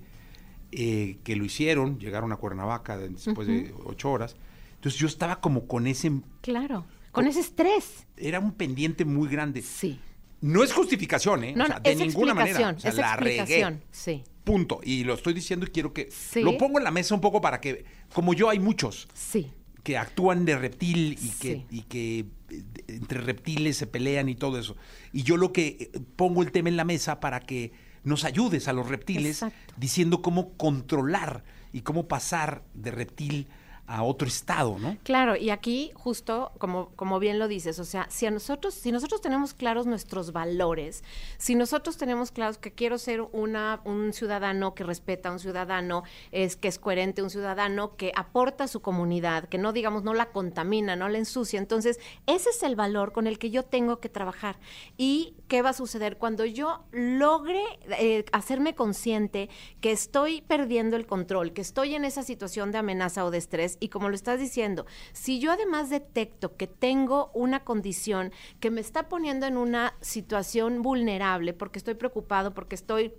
eh, 0.72 1.18
que 1.22 1.36
lo 1.36 1.44
hicieron, 1.44 1.98
llegaron 1.98 2.32
a 2.32 2.36
Cuernavaca 2.36 2.98
después 2.98 3.46
de 3.46 3.72
ocho 3.84 4.10
horas. 4.10 4.34
Entonces, 4.74 4.98
yo 4.98 5.06
estaba 5.06 5.40
como 5.40 5.66
con 5.66 5.86
ese... 5.86 6.10
Claro, 6.40 6.84
con, 7.12 7.26
ese 7.26 7.40
estrés. 7.40 8.06
Era 8.16 8.40
un 8.40 8.52
pendiente 8.52 9.04
muy 9.04 9.28
grande. 9.28 9.62
Sí. 9.62 10.00
No 10.42 10.64
es 10.64 10.72
justificación, 10.72 11.44
¿eh? 11.44 11.54
No, 11.56 11.66
de 11.82 11.94
ninguna 11.94 12.34
manera. 12.34 12.74
O 12.76 12.80
sea, 12.80 12.90
es 12.90 12.96
la 12.96 13.16
regué. 13.16 13.78
Sí. 13.92 14.24
Punto. 14.44 14.80
Y 14.82 15.04
lo 15.04 15.14
estoy 15.14 15.34
diciendo 15.34 15.64
y 15.66 15.70
quiero 15.70 15.92
que 15.92 16.10
lo 16.36 16.58
pongo 16.58 16.78
en 16.78 16.84
la 16.84 16.90
mesa 16.90 17.14
un 17.14 17.20
poco 17.20 17.40
para 17.40 17.60
que, 17.60 17.84
como 18.12 18.34
yo, 18.34 18.50
hay 18.50 18.58
muchos 18.58 19.08
sí. 19.14 19.52
que 19.84 19.96
actúan 19.96 20.44
de 20.44 20.58
reptil 20.58 21.16
y 21.22 21.28
que, 21.38 21.64
y 21.70 21.82
que 21.82 22.18
eh, 22.50 22.64
entre 22.88 23.20
reptiles 23.20 23.76
se 23.76 23.86
pelean 23.86 24.28
y 24.28 24.34
todo 24.34 24.58
eso. 24.58 24.76
Y 25.12 25.22
yo 25.22 25.36
lo 25.36 25.52
que 25.52 25.76
eh, 25.78 26.00
pongo 26.16 26.42
el 26.42 26.50
tema 26.50 26.68
en 26.68 26.76
la 26.76 26.84
mesa 26.84 27.20
para 27.20 27.38
que 27.38 27.70
nos 28.02 28.24
ayudes 28.24 28.66
a 28.66 28.72
los 28.72 28.88
reptiles 28.88 29.44
diciendo 29.76 30.22
cómo 30.22 30.56
controlar 30.56 31.44
y 31.72 31.82
cómo 31.82 32.08
pasar 32.08 32.64
de 32.74 32.90
reptil 32.90 33.46
a 33.92 34.02
otro 34.04 34.26
estado, 34.26 34.78
¿no? 34.78 34.96
Claro, 35.02 35.36
y 35.36 35.50
aquí 35.50 35.90
justo 35.94 36.52
como, 36.56 36.88
como 36.96 37.18
bien 37.18 37.38
lo 37.38 37.46
dices, 37.46 37.78
o 37.78 37.84
sea, 37.84 38.06
si 38.08 38.24
a 38.24 38.30
nosotros, 38.30 38.72
si 38.72 38.90
nosotros 38.90 39.20
tenemos 39.20 39.52
claros 39.52 39.84
nuestros 39.86 40.32
valores, 40.32 41.04
si 41.36 41.54
nosotros 41.54 41.98
tenemos 41.98 42.30
claros 42.30 42.56
que 42.56 42.72
quiero 42.72 42.96
ser 42.96 43.20
una, 43.20 43.82
un 43.84 44.14
ciudadano 44.14 44.74
que 44.74 44.82
respeta, 44.82 45.30
un 45.30 45.38
ciudadano 45.38 46.04
es, 46.30 46.56
que 46.56 46.68
es 46.68 46.78
coherente, 46.78 47.22
un 47.22 47.28
ciudadano 47.28 47.96
que 47.96 48.12
aporta 48.16 48.64
a 48.64 48.68
su 48.68 48.80
comunidad, 48.80 49.44
que 49.50 49.58
no 49.58 49.74
digamos 49.74 50.04
no 50.04 50.14
la 50.14 50.30
contamina, 50.30 50.96
no 50.96 51.10
la 51.10 51.18
ensucia, 51.18 51.58
entonces 51.58 52.00
ese 52.26 52.48
es 52.48 52.62
el 52.62 52.76
valor 52.76 53.12
con 53.12 53.26
el 53.26 53.38
que 53.38 53.50
yo 53.50 53.62
tengo 53.62 54.00
que 54.00 54.08
trabajar. 54.08 54.58
¿Y 54.96 55.34
qué 55.48 55.60
va 55.60 55.70
a 55.70 55.74
suceder 55.74 56.16
cuando 56.16 56.46
yo 56.46 56.82
logre 56.92 57.62
eh, 57.98 58.24
hacerme 58.32 58.74
consciente 58.74 59.50
que 59.82 59.92
estoy 59.92 60.40
perdiendo 60.40 60.96
el 60.96 61.06
control, 61.06 61.52
que 61.52 61.60
estoy 61.60 61.94
en 61.94 62.06
esa 62.06 62.22
situación 62.22 62.72
de 62.72 62.78
amenaza 62.78 63.26
o 63.26 63.30
de 63.30 63.36
estrés? 63.36 63.76
Y 63.82 63.88
como 63.88 64.08
lo 64.08 64.14
estás 64.14 64.38
diciendo, 64.38 64.86
si 65.12 65.40
yo 65.40 65.50
además 65.52 65.90
detecto 65.90 66.56
que 66.56 66.66
tengo 66.66 67.30
una 67.34 67.64
condición 67.64 68.32
que 68.60 68.70
me 68.70 68.80
está 68.80 69.08
poniendo 69.08 69.46
en 69.46 69.56
una 69.56 69.94
situación 70.00 70.82
vulnerable 70.82 71.52
porque 71.52 71.78
estoy 71.78 71.94
preocupado, 71.94 72.54
porque 72.54 72.76
estoy 72.76 73.12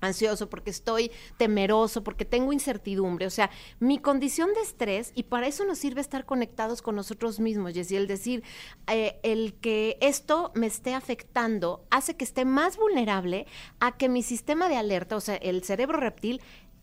ansioso, 0.00 0.48
porque 0.48 0.70
estoy 0.70 1.10
temeroso, 1.36 2.04
porque 2.04 2.24
tengo 2.24 2.52
incertidumbre. 2.52 3.26
O 3.26 3.30
sea, 3.30 3.50
mi 3.80 3.98
condición 3.98 4.52
de 4.54 4.60
estrés, 4.60 5.12
y 5.14 5.24
para 5.24 5.46
eso 5.46 5.64
nos 5.64 5.78
sirve 5.78 6.00
estar 6.00 6.24
conectados 6.24 6.82
con 6.82 6.94
nosotros 6.94 7.40
mismos, 7.40 7.72
Jessy, 7.72 7.96
el 7.96 8.06
decir, 8.06 8.44
eh, 8.86 9.18
el 9.22 9.54
que 9.54 9.96
esto 10.00 10.52
me 10.54 10.66
esté 10.66 10.94
afectando 10.94 11.84
hace 11.90 12.16
que 12.16 12.24
esté 12.24 12.44
más 12.44 12.76
vulnerable 12.76 13.46
a 13.80 13.96
que 13.96 14.08
mi 14.08 14.22
sistema 14.22 14.68
de 14.68 14.76
alerta, 14.76 15.16
o 15.16 15.20
sea, 15.20 15.36
el 15.36 15.64
cerebro 15.64 15.98
reptil, 15.98 16.40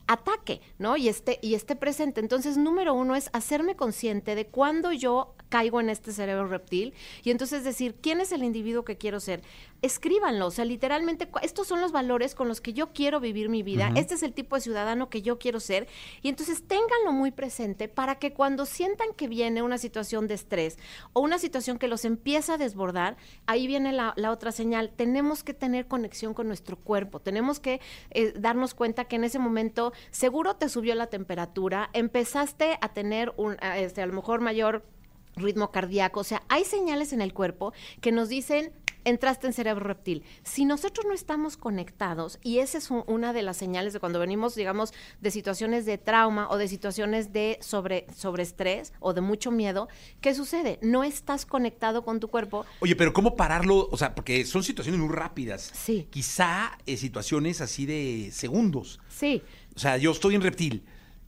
ataque, 0.07 0.61
¿no? 0.77 0.97
Y 0.97 1.07
esté, 1.07 1.39
y 1.41 1.55
esté 1.55 1.75
presente. 1.75 2.19
Entonces, 2.21 2.57
número 2.57 2.93
uno 2.93 3.15
es 3.15 3.29
hacerme 3.33 3.75
consciente 3.75 4.35
de 4.35 4.47
cuándo 4.47 4.91
yo 4.91 5.35
caigo 5.51 5.81
en 5.81 5.89
este 5.89 6.13
cerebro 6.13 6.47
reptil. 6.47 6.93
Y 7.23 7.29
entonces 7.29 7.63
decir, 7.63 7.95
¿quién 8.01 8.21
es 8.21 8.31
el 8.31 8.43
individuo 8.43 8.83
que 8.83 8.97
quiero 8.97 9.19
ser? 9.19 9.43
Escríbanlo, 9.81 10.47
o 10.47 10.51
sea, 10.51 10.63
literalmente, 10.63 11.27
estos 11.41 11.67
son 11.67 11.81
los 11.81 11.91
valores 11.91 12.35
con 12.35 12.47
los 12.47 12.61
que 12.61 12.73
yo 12.73 12.93
quiero 12.93 13.19
vivir 13.19 13.49
mi 13.49 13.61
vida, 13.61 13.91
este 13.95 14.13
es 14.13 14.23
el 14.23 14.33
tipo 14.33 14.55
de 14.55 14.61
ciudadano 14.61 15.09
que 15.09 15.21
yo 15.21 15.39
quiero 15.39 15.59
ser. 15.59 15.87
Y 16.21 16.29
entonces 16.29 16.63
ténganlo 16.67 17.11
muy 17.11 17.31
presente 17.31 17.87
para 17.87 18.15
que 18.15 18.31
cuando 18.31 18.65
sientan 18.65 19.09
que 19.15 19.27
viene 19.27 19.61
una 19.61 19.77
situación 19.77 20.27
de 20.27 20.35
estrés 20.35 20.77
o 21.13 21.21
una 21.21 21.37
situación 21.37 21.77
que 21.77 21.87
los 21.87 22.05
empieza 22.05 22.53
a 22.53 22.57
desbordar, 22.57 23.17
ahí 23.45 23.67
viene 23.67 23.91
la, 23.91 24.13
otra 24.31 24.51
señal, 24.51 24.91
tenemos 24.95 25.43
que 25.43 25.53
tener 25.53 25.87
conexión 25.87 26.33
con 26.33 26.47
nuestro 26.47 26.77
cuerpo, 26.77 27.19
tenemos 27.19 27.59
que 27.59 27.81
eh, 28.11 28.33
darnos 28.37 28.73
cuenta 28.73 29.05
que 29.05 29.17
en 29.17 29.25
ese 29.25 29.39
momento 29.39 29.91
seguro 30.11 30.55
te 30.55 30.69
subió 30.69 30.95
la 30.95 31.07
temperatura, 31.07 31.89
empezaste 31.93 32.77
a 32.79 32.93
tener 32.93 33.33
un, 33.35 33.57
este, 33.75 34.01
a 34.01 34.05
lo 34.05 34.13
mejor 34.13 34.39
mayor 34.39 34.85
ritmo 35.35 35.71
cardíaco, 35.71 36.19
o 36.19 36.23
sea, 36.23 36.43
hay 36.49 36.65
señales 36.65 37.13
en 37.13 37.21
el 37.21 37.33
cuerpo 37.33 37.73
que 38.01 38.11
nos 38.11 38.29
dicen 38.29 38.73
entraste 39.05 39.47
en 39.47 39.53
cerebro 39.53 39.83
reptil. 39.85 40.23
Si 40.43 40.65
nosotros 40.65 41.05
no 41.05 41.13
estamos 41.13 41.57
conectados, 41.57 42.39
y 42.43 42.59
esa 42.59 42.77
es 42.77 42.89
una 42.91 43.33
de 43.33 43.41
las 43.41 43.57
señales 43.57 43.93
de 43.93 43.99
cuando 43.99 44.19
venimos, 44.19 44.55
digamos, 44.55 44.93
de 45.19 45.31
situaciones 45.31 45.85
de 45.85 45.97
trauma 45.97 46.47
o 46.49 46.57
de 46.57 46.67
situaciones 46.67 47.33
de 47.33 47.57
sobre, 47.61 48.05
estrés 48.39 48.93
o 48.99 49.13
de 49.13 49.21
mucho 49.21 49.51
miedo, 49.51 49.87
¿qué 50.19 50.33
sucede? 50.33 50.79
No 50.81 51.03
estás 51.03 51.45
conectado 51.45 52.03
con 52.03 52.19
tu 52.19 52.27
cuerpo. 52.27 52.65
Oye, 52.79 52.95
pero 52.95 53.13
¿cómo 53.13 53.35
pararlo? 53.35 53.87
O 53.91 53.97
sea, 53.97 54.15
porque 54.15 54.45
son 54.45 54.63
situaciones 54.63 54.99
muy 54.99 55.13
rápidas. 55.13 55.71
Sí. 55.73 56.07
Quizá 56.09 56.77
eh, 56.85 56.97
situaciones 56.97 57.61
así 57.61 57.85
de 57.85 58.29
segundos. 58.31 58.99
Sí. 59.09 59.41
O 59.75 59.79
sea, 59.79 59.97
yo 59.97 60.11
estoy 60.11 60.35
en 60.35 60.41
reptil 60.41 60.83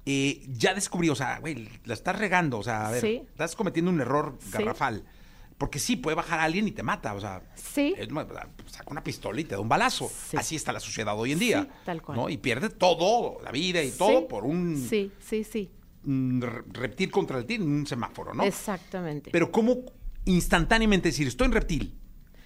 eh, 0.06 0.46
ya 0.50 0.74
descubrí, 0.74 1.10
o 1.10 1.16
sea, 1.16 1.40
güey, 1.40 1.70
la 1.86 1.94
estás 1.94 2.18
regando, 2.18 2.60
o 2.60 2.64
sea, 2.64 2.88
a 2.88 2.92
ver, 2.92 3.06
estás 3.06 3.56
cometiendo 3.56 3.92
un 3.92 4.02
error 4.02 4.38
garrafal. 4.52 5.04
Porque 5.58 5.80
sí, 5.80 5.96
puede 5.96 6.16
bajar 6.16 6.40
a 6.40 6.44
alguien 6.44 6.68
y 6.68 6.72
te 6.72 6.84
mata, 6.84 7.14
o 7.14 7.22
sea, 7.22 7.42
sí. 7.56 7.96
saca 8.66 8.90
una 8.90 9.04
pistola 9.04 9.40
y 9.40 9.46
te 9.46 9.56
da 9.56 9.62
un 9.62 9.70
balazo. 9.70 10.12
Así 10.36 10.56
está 10.56 10.74
la 10.74 10.80
sociedad 10.80 11.18
hoy 11.18 11.32
en 11.32 11.40
día. 11.40 11.68
tal 11.86 12.02
cual. 12.02 12.18
¿no? 12.18 12.30
Y 12.30 12.38
pierde 12.38 12.70
todo, 12.70 13.38
la 13.42 13.52
vida 13.52 13.82
y 13.82 13.92
todo 13.92 14.28
por 14.28 14.44
un... 14.44 14.78
Sí, 14.78 15.12
sí, 15.20 15.44
sí. 15.44 15.72
reptil 16.04 17.12
contra 17.12 17.38
el 17.38 17.44
reptil, 17.44 17.62
un 17.62 17.86
semáforo, 17.86 18.34
¿no? 18.34 18.44
Exactamente. 18.44 19.32
Pero 19.32 19.52
¿cómo 19.52 19.86
instantáneamente 20.26 21.10
decir, 21.10 21.28
estoy 21.28 21.46
en 21.46 21.52
reptil? 21.54 21.98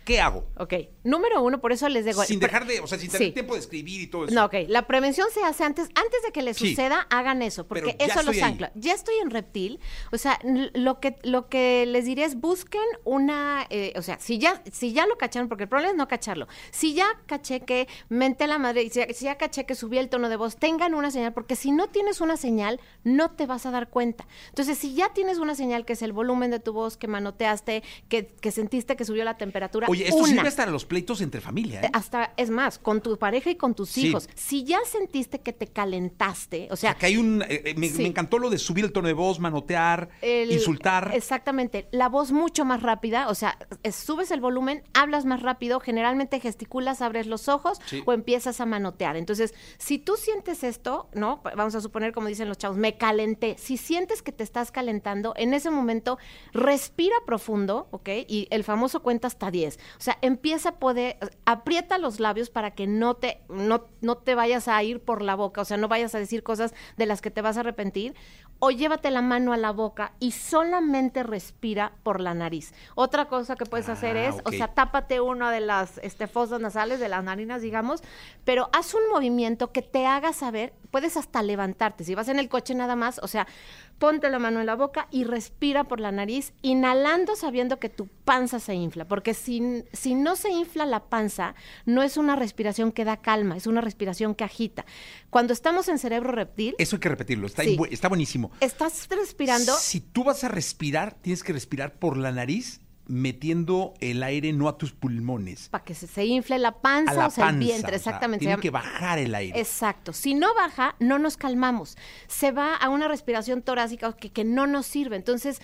¿Qué 0.07 0.21
hago? 0.21 0.45
Ok. 0.55 0.73
Número 1.03 1.41
uno, 1.41 1.59
por 1.59 1.73
eso 1.73 1.89
les 1.89 2.05
digo. 2.05 2.23
Sin 2.23 2.39
dejar 2.39 2.65
de, 2.65 2.79
o 2.79 2.87
sea, 2.87 2.97
sin 2.97 3.11
tener 3.11 3.33
tiempo 3.33 3.55
de 3.55 3.59
escribir 3.59 3.99
y 3.99 4.07
todo 4.07 4.23
eso. 4.23 4.33
No, 4.33 4.45
ok. 4.45 4.53
La 4.69 4.87
prevención 4.87 5.27
se 5.33 5.43
hace 5.43 5.65
antes, 5.65 5.89
antes 5.95 6.21
de 6.23 6.31
que 6.31 6.41
les 6.41 6.55
suceda, 6.55 7.07
hagan 7.09 7.41
eso, 7.41 7.67
porque 7.67 7.97
eso 7.99 8.23
los 8.23 8.41
ancla. 8.41 8.71
Ya 8.75 8.93
estoy 8.93 9.15
en 9.21 9.31
reptil. 9.31 9.81
O 10.13 10.17
sea, 10.17 10.39
lo 10.45 11.01
que, 11.01 11.17
lo 11.23 11.49
que 11.49 11.85
les 11.85 12.05
diré 12.05 12.23
es 12.23 12.39
busquen 12.39 12.85
una, 13.03 13.67
eh, 13.69 13.91
o 13.97 14.01
sea, 14.01 14.17
si 14.17 14.37
ya, 14.37 14.63
si 14.71 14.93
ya 14.93 15.05
lo 15.07 15.17
cacharon, 15.17 15.49
porque 15.49 15.63
el 15.63 15.69
problema 15.69 15.91
es 15.91 15.97
no 15.97 16.07
cacharlo. 16.07 16.47
Si 16.71 16.93
ya 16.93 17.07
caché 17.25 17.59
que 17.59 17.89
menté 18.07 18.47
la 18.47 18.59
madre, 18.59 18.89
si, 18.89 19.01
si 19.13 19.25
ya 19.25 19.35
caché 19.35 19.65
que 19.65 19.75
subí 19.75 19.97
el 19.97 20.07
tono 20.07 20.29
de 20.29 20.37
voz, 20.37 20.55
tengan 20.55 20.93
una 20.93 21.11
señal, 21.11 21.33
porque 21.33 21.57
si 21.57 21.71
no 21.71 21.87
tienes 21.87 22.21
una 22.21 22.37
señal, 22.37 22.79
no 23.03 23.31
te 23.31 23.45
vas 23.45 23.65
a 23.65 23.71
dar 23.71 23.89
cuenta. 23.89 24.25
Entonces, 24.51 24.77
si 24.77 24.95
ya 24.95 25.09
tienes 25.09 25.37
una 25.37 25.53
señal 25.53 25.83
que 25.83 25.93
es 25.93 26.01
el 26.01 26.13
volumen 26.13 26.49
de 26.49 26.61
tu 26.61 26.71
voz, 26.71 26.95
que 26.95 27.09
manoteaste, 27.09 27.83
que, 28.07 28.27
que 28.27 28.51
sentiste 28.51 28.95
que 28.95 29.03
subió 29.03 29.25
la 29.25 29.35
temperatura, 29.35 29.87
Oye, 29.96 29.96
esto 30.03 30.25
sirve 30.25 30.47
hasta 30.47 30.65
los 30.65 30.85
pleitos 30.85 31.21
entre 31.21 31.41
familia. 31.41 31.81
¿eh? 31.81 31.89
Hasta, 31.93 32.33
es 32.37 32.49
más, 32.49 32.79
con 32.79 33.01
tu 33.01 33.17
pareja 33.17 33.49
y 33.49 33.55
con 33.55 33.75
tus 33.75 33.97
hijos. 33.97 34.29
Si 34.35 34.63
ya 34.63 34.79
sentiste 34.85 35.39
que 35.39 35.53
te 35.53 35.67
calentaste, 35.67 36.67
o 36.71 36.75
sea. 36.75 36.95
que 36.95 37.05
hay 37.05 37.17
un. 37.17 37.41
Eh, 37.43 37.61
eh, 37.65 37.75
me, 37.75 37.87
encantó 38.05 38.39
lo 38.39 38.49
de 38.49 38.57
subir 38.57 38.85
el 38.85 38.91
tono 38.91 39.07
de 39.07 39.13
voz, 39.13 39.39
manotear, 39.39 40.09
insultar. 40.49 41.11
Exactamente. 41.13 41.87
La 41.91 42.09
voz 42.09 42.31
mucho 42.31 42.65
más 42.65 42.81
rápida, 42.81 43.29
o 43.29 43.35
sea, 43.35 43.57
subes 43.91 44.31
el 44.31 44.41
volumen, 44.41 44.83
hablas 44.93 45.25
más 45.25 45.41
rápido, 45.41 45.79
generalmente 45.79 46.39
gesticulas, 46.39 47.01
abres 47.01 47.27
los 47.27 47.47
ojos 47.47 47.79
o 48.05 48.13
empiezas 48.13 48.61
a 48.61 48.65
manotear. 48.65 49.15
Entonces, 49.17 49.53
si 49.77 49.99
tú 49.99 50.15
sientes 50.15 50.63
esto, 50.63 51.09
¿no? 51.13 51.41
Vamos 51.43 51.75
a 51.75 51.81
suponer, 51.81 52.13
como 52.13 52.27
dicen 52.27 52.47
los 52.47 52.57
chavos, 52.57 52.77
me 52.77 52.97
calenté. 52.97 53.55
Si 53.57 53.77
sientes 53.77 54.21
que 54.21 54.31
te 54.31 54.43
estás 54.43 54.71
calentando, 54.71 55.33
en 55.37 55.53
ese 55.53 55.69
momento 55.69 56.17
respira 56.53 57.15
profundo, 57.25 57.87
¿ok? 57.91 58.09
Y 58.27 58.47
el 58.49 58.63
famoso 58.63 59.01
cuenta 59.01 59.27
hasta 59.27 59.51
10. 59.51 59.79
O 59.97 60.01
sea, 60.01 60.17
empieza 60.21 60.69
a 60.69 60.79
poder, 60.79 61.17
aprieta 61.45 61.97
los 61.97 62.19
labios 62.19 62.49
para 62.49 62.71
que 62.71 62.87
no 62.87 63.15
te, 63.15 63.41
no, 63.49 63.85
no 64.01 64.17
te 64.17 64.35
vayas 64.35 64.67
a 64.67 64.81
ir 64.83 64.99
por 64.99 65.21
la 65.21 65.35
boca, 65.35 65.61
o 65.61 65.65
sea, 65.65 65.77
no 65.77 65.87
vayas 65.87 66.15
a 66.15 66.19
decir 66.19 66.43
cosas 66.43 66.73
de 66.97 67.05
las 67.05 67.21
que 67.21 67.31
te 67.31 67.41
vas 67.41 67.57
a 67.57 67.61
arrepentir, 67.61 68.15
o 68.59 68.71
llévate 68.71 69.11
la 69.11 69.21
mano 69.21 69.53
a 69.53 69.57
la 69.57 69.71
boca 69.71 70.13
y 70.19 70.31
solamente 70.31 71.23
respira 71.23 71.93
por 72.03 72.21
la 72.21 72.33
nariz. 72.33 72.73
Otra 72.95 73.25
cosa 73.25 73.55
que 73.55 73.65
puedes 73.65 73.89
hacer 73.89 74.17
ah, 74.17 74.27
es, 74.27 74.35
o 74.45 74.51
sea, 74.51 74.69
tápate 74.69 75.21
una 75.21 75.51
de 75.51 75.59
las 75.59 75.99
este, 75.99 76.27
fosas 76.27 76.59
nasales, 76.59 76.99
de 76.99 77.09
las 77.09 77.23
narinas, 77.23 77.61
digamos, 77.61 78.01
pero 78.43 78.69
haz 78.73 78.93
un 78.93 79.09
movimiento 79.11 79.71
que 79.71 79.81
te 79.81 80.05
haga 80.05 80.33
saber, 80.33 80.73
puedes 80.91 81.17
hasta 81.17 81.41
levantarte, 81.41 82.03
si 82.03 82.15
vas 82.15 82.27
en 82.27 82.39
el 82.39 82.49
coche 82.49 82.75
nada 82.75 82.95
más, 82.95 83.19
o 83.21 83.27
sea, 83.27 83.47
ponte 83.99 84.29
la 84.29 84.39
mano 84.39 84.59
en 84.59 84.65
la 84.65 84.75
boca 84.75 85.07
y 85.11 85.23
respira 85.23 85.85
por 85.85 85.99
la 85.99 86.11
nariz, 86.11 86.53
inhalando 86.61 87.35
sabiendo 87.35 87.79
que 87.79 87.89
tu 87.89 88.07
panza 88.07 88.59
se 88.59 88.75
infla, 88.75 89.07
porque 89.07 89.33
si, 89.33 89.83
si 89.93 90.15
no 90.15 90.35
se 90.35 90.49
infla 90.49 90.85
la 90.85 91.05
panza, 91.05 91.55
no 91.85 92.03
es 92.03 92.17
una 92.17 92.35
respiración 92.35 92.91
que 92.91 93.05
da 93.05 93.17
calma, 93.17 93.57
es 93.57 93.67
una 93.67 93.81
respiración 93.81 94.35
que 94.35 94.43
agita. 94.43 94.85
Cuando 95.29 95.53
estamos 95.53 95.87
en 95.87 95.97
cerebro 95.97 96.31
reptil... 96.31 96.75
Eso 96.77 96.95
hay 96.95 96.99
que 96.99 97.09
repetirlo, 97.09 97.47
está, 97.47 97.63
está 97.63 98.07
buenísimo. 98.07 98.51
Estás 98.59 99.07
respirando... 99.09 99.73
Si 99.75 99.99
tú 100.01 100.23
vas 100.23 100.43
a 100.43 100.47
respirar, 100.47 101.13
tienes 101.21 101.43
que 101.43 101.53
respirar 101.53 101.99
por 101.99 102.17
la 102.17 102.31
nariz 102.31 102.81
metiendo 103.07 103.93
el 103.99 104.23
aire 104.23 104.53
no 104.53 104.67
a 104.67 104.77
tus 104.77 104.91
pulmones. 104.93 105.69
Para 105.69 105.83
que 105.83 105.93
se, 105.93 106.25
infle 106.25 106.59
la 106.59 106.73
panza 106.73 107.27
o 107.27 107.31
sea, 107.31 107.49
el 107.49 107.57
vientre, 107.57 107.95
exactamente. 107.95 108.45
tiene 108.45 108.61
que 108.61 108.69
bajar 108.69 109.19
el 109.19 109.33
aire. 109.33 109.59
Exacto. 109.59 110.13
Si 110.13 110.33
no 110.33 110.53
baja, 110.53 110.95
no 110.99 111.19
nos 111.19 111.37
calmamos. 111.37 111.97
Se 112.27 112.51
va 112.51 112.75
a 112.75 112.89
una 112.89 113.07
respiración 113.07 113.61
torácica 113.61 114.13
que, 114.13 114.29
que 114.29 114.43
no 114.43 114.67
nos 114.67 114.85
sirve. 114.85 115.15
Entonces, 115.15 115.61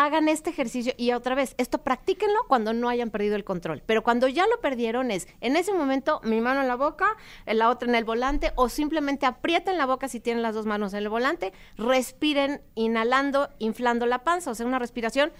hagan 0.00 0.28
este 0.28 0.50
ejercicio 0.50 0.94
y 0.96 1.12
otra 1.12 1.34
vez, 1.34 1.54
esto 1.58 1.78
practíquenlo 1.78 2.40
cuando 2.48 2.72
no 2.72 2.88
hayan 2.88 3.10
perdido 3.10 3.36
el 3.36 3.44
control. 3.44 3.82
Pero 3.84 4.02
cuando 4.02 4.28
ya 4.28 4.46
lo 4.46 4.60
perdieron 4.60 5.10
es, 5.10 5.28
en 5.40 5.56
ese 5.56 5.72
momento, 5.74 6.20
mi 6.24 6.40
mano 6.40 6.62
en 6.62 6.68
la 6.68 6.76
boca, 6.76 7.16
la 7.46 7.68
otra 7.68 7.88
en 7.88 7.94
el 7.94 8.04
volante, 8.04 8.52
o 8.56 8.68
simplemente 8.68 9.26
aprieten 9.26 9.76
la 9.76 9.86
boca 9.86 10.08
si 10.08 10.20
tienen 10.20 10.42
las 10.42 10.54
dos 10.54 10.66
manos 10.66 10.92
en 10.94 11.00
el 11.00 11.08
volante, 11.08 11.52
respiren 11.76 12.62
inhalando, 12.74 13.50
inflando 13.58 14.06
la 14.06 14.24
panza, 14.24 14.50
o 14.50 14.54
sea, 14.54 14.66
una 14.66 14.78
respiración 14.78 15.32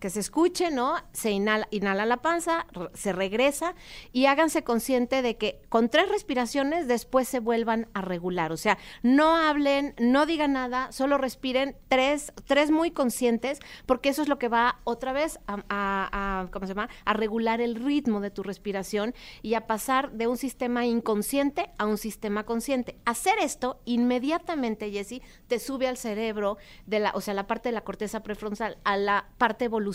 que 0.00 0.10
se 0.10 0.18
escuche, 0.18 0.70
¿no? 0.70 0.94
Se 1.12 1.30
inhala, 1.30 1.68
inhala 1.70 2.06
la 2.06 2.16
panza, 2.16 2.66
se 2.94 3.12
regresa 3.12 3.74
y 4.12 4.26
háganse 4.26 4.64
consciente 4.64 5.22
de 5.22 5.36
que 5.36 5.60
con 5.68 5.90
tres 5.90 6.08
respiraciones 6.08 6.88
después 6.88 7.28
se 7.28 7.38
vuelvan 7.38 7.86
a 7.92 8.00
regular. 8.00 8.50
O 8.50 8.56
sea, 8.56 8.78
no 9.02 9.36
hablen, 9.36 9.94
no 9.98 10.24
digan 10.24 10.54
nada, 10.54 10.90
solo 10.90 11.18
respiren 11.18 11.76
tres, 11.88 12.32
tres 12.46 12.70
muy 12.70 12.90
conscientes, 12.90 13.60
porque 13.84 14.08
eso 14.08 14.22
es 14.22 14.28
lo 14.28 14.38
que 14.38 14.48
va 14.48 14.80
otra 14.84 15.12
vez 15.12 15.38
a, 15.46 16.48
¿cómo 16.50 16.66
se 16.66 16.74
llama? 16.74 16.88
A 17.04 17.12
regular 17.12 17.60
el 17.60 17.74
ritmo 17.74 18.20
de 18.20 18.30
tu 18.30 18.42
respiración 18.42 19.14
y 19.42 19.54
a 19.54 19.66
pasar 19.66 20.12
de 20.12 20.26
un 20.26 20.38
sistema 20.38 20.86
inconsciente 20.86 21.70
a 21.76 21.86
un 21.86 21.98
sistema 21.98 22.44
consciente. 22.44 22.96
Hacer 23.04 23.34
esto 23.38 23.80
inmediatamente, 23.84 24.90
Jesse, 24.90 25.20
te 25.46 25.58
sube 25.58 25.86
al 25.88 25.98
cerebro 25.98 26.56
de 26.86 27.00
la, 27.00 27.12
o 27.14 27.20
sea, 27.20 27.34
la 27.34 27.46
parte 27.46 27.68
de 27.68 27.74
la 27.74 27.82
corteza 27.82 28.22
prefrontal 28.22 28.78
a 28.84 28.96
la 28.96 29.28
parte 29.36 29.66
evolutiva 29.66 29.89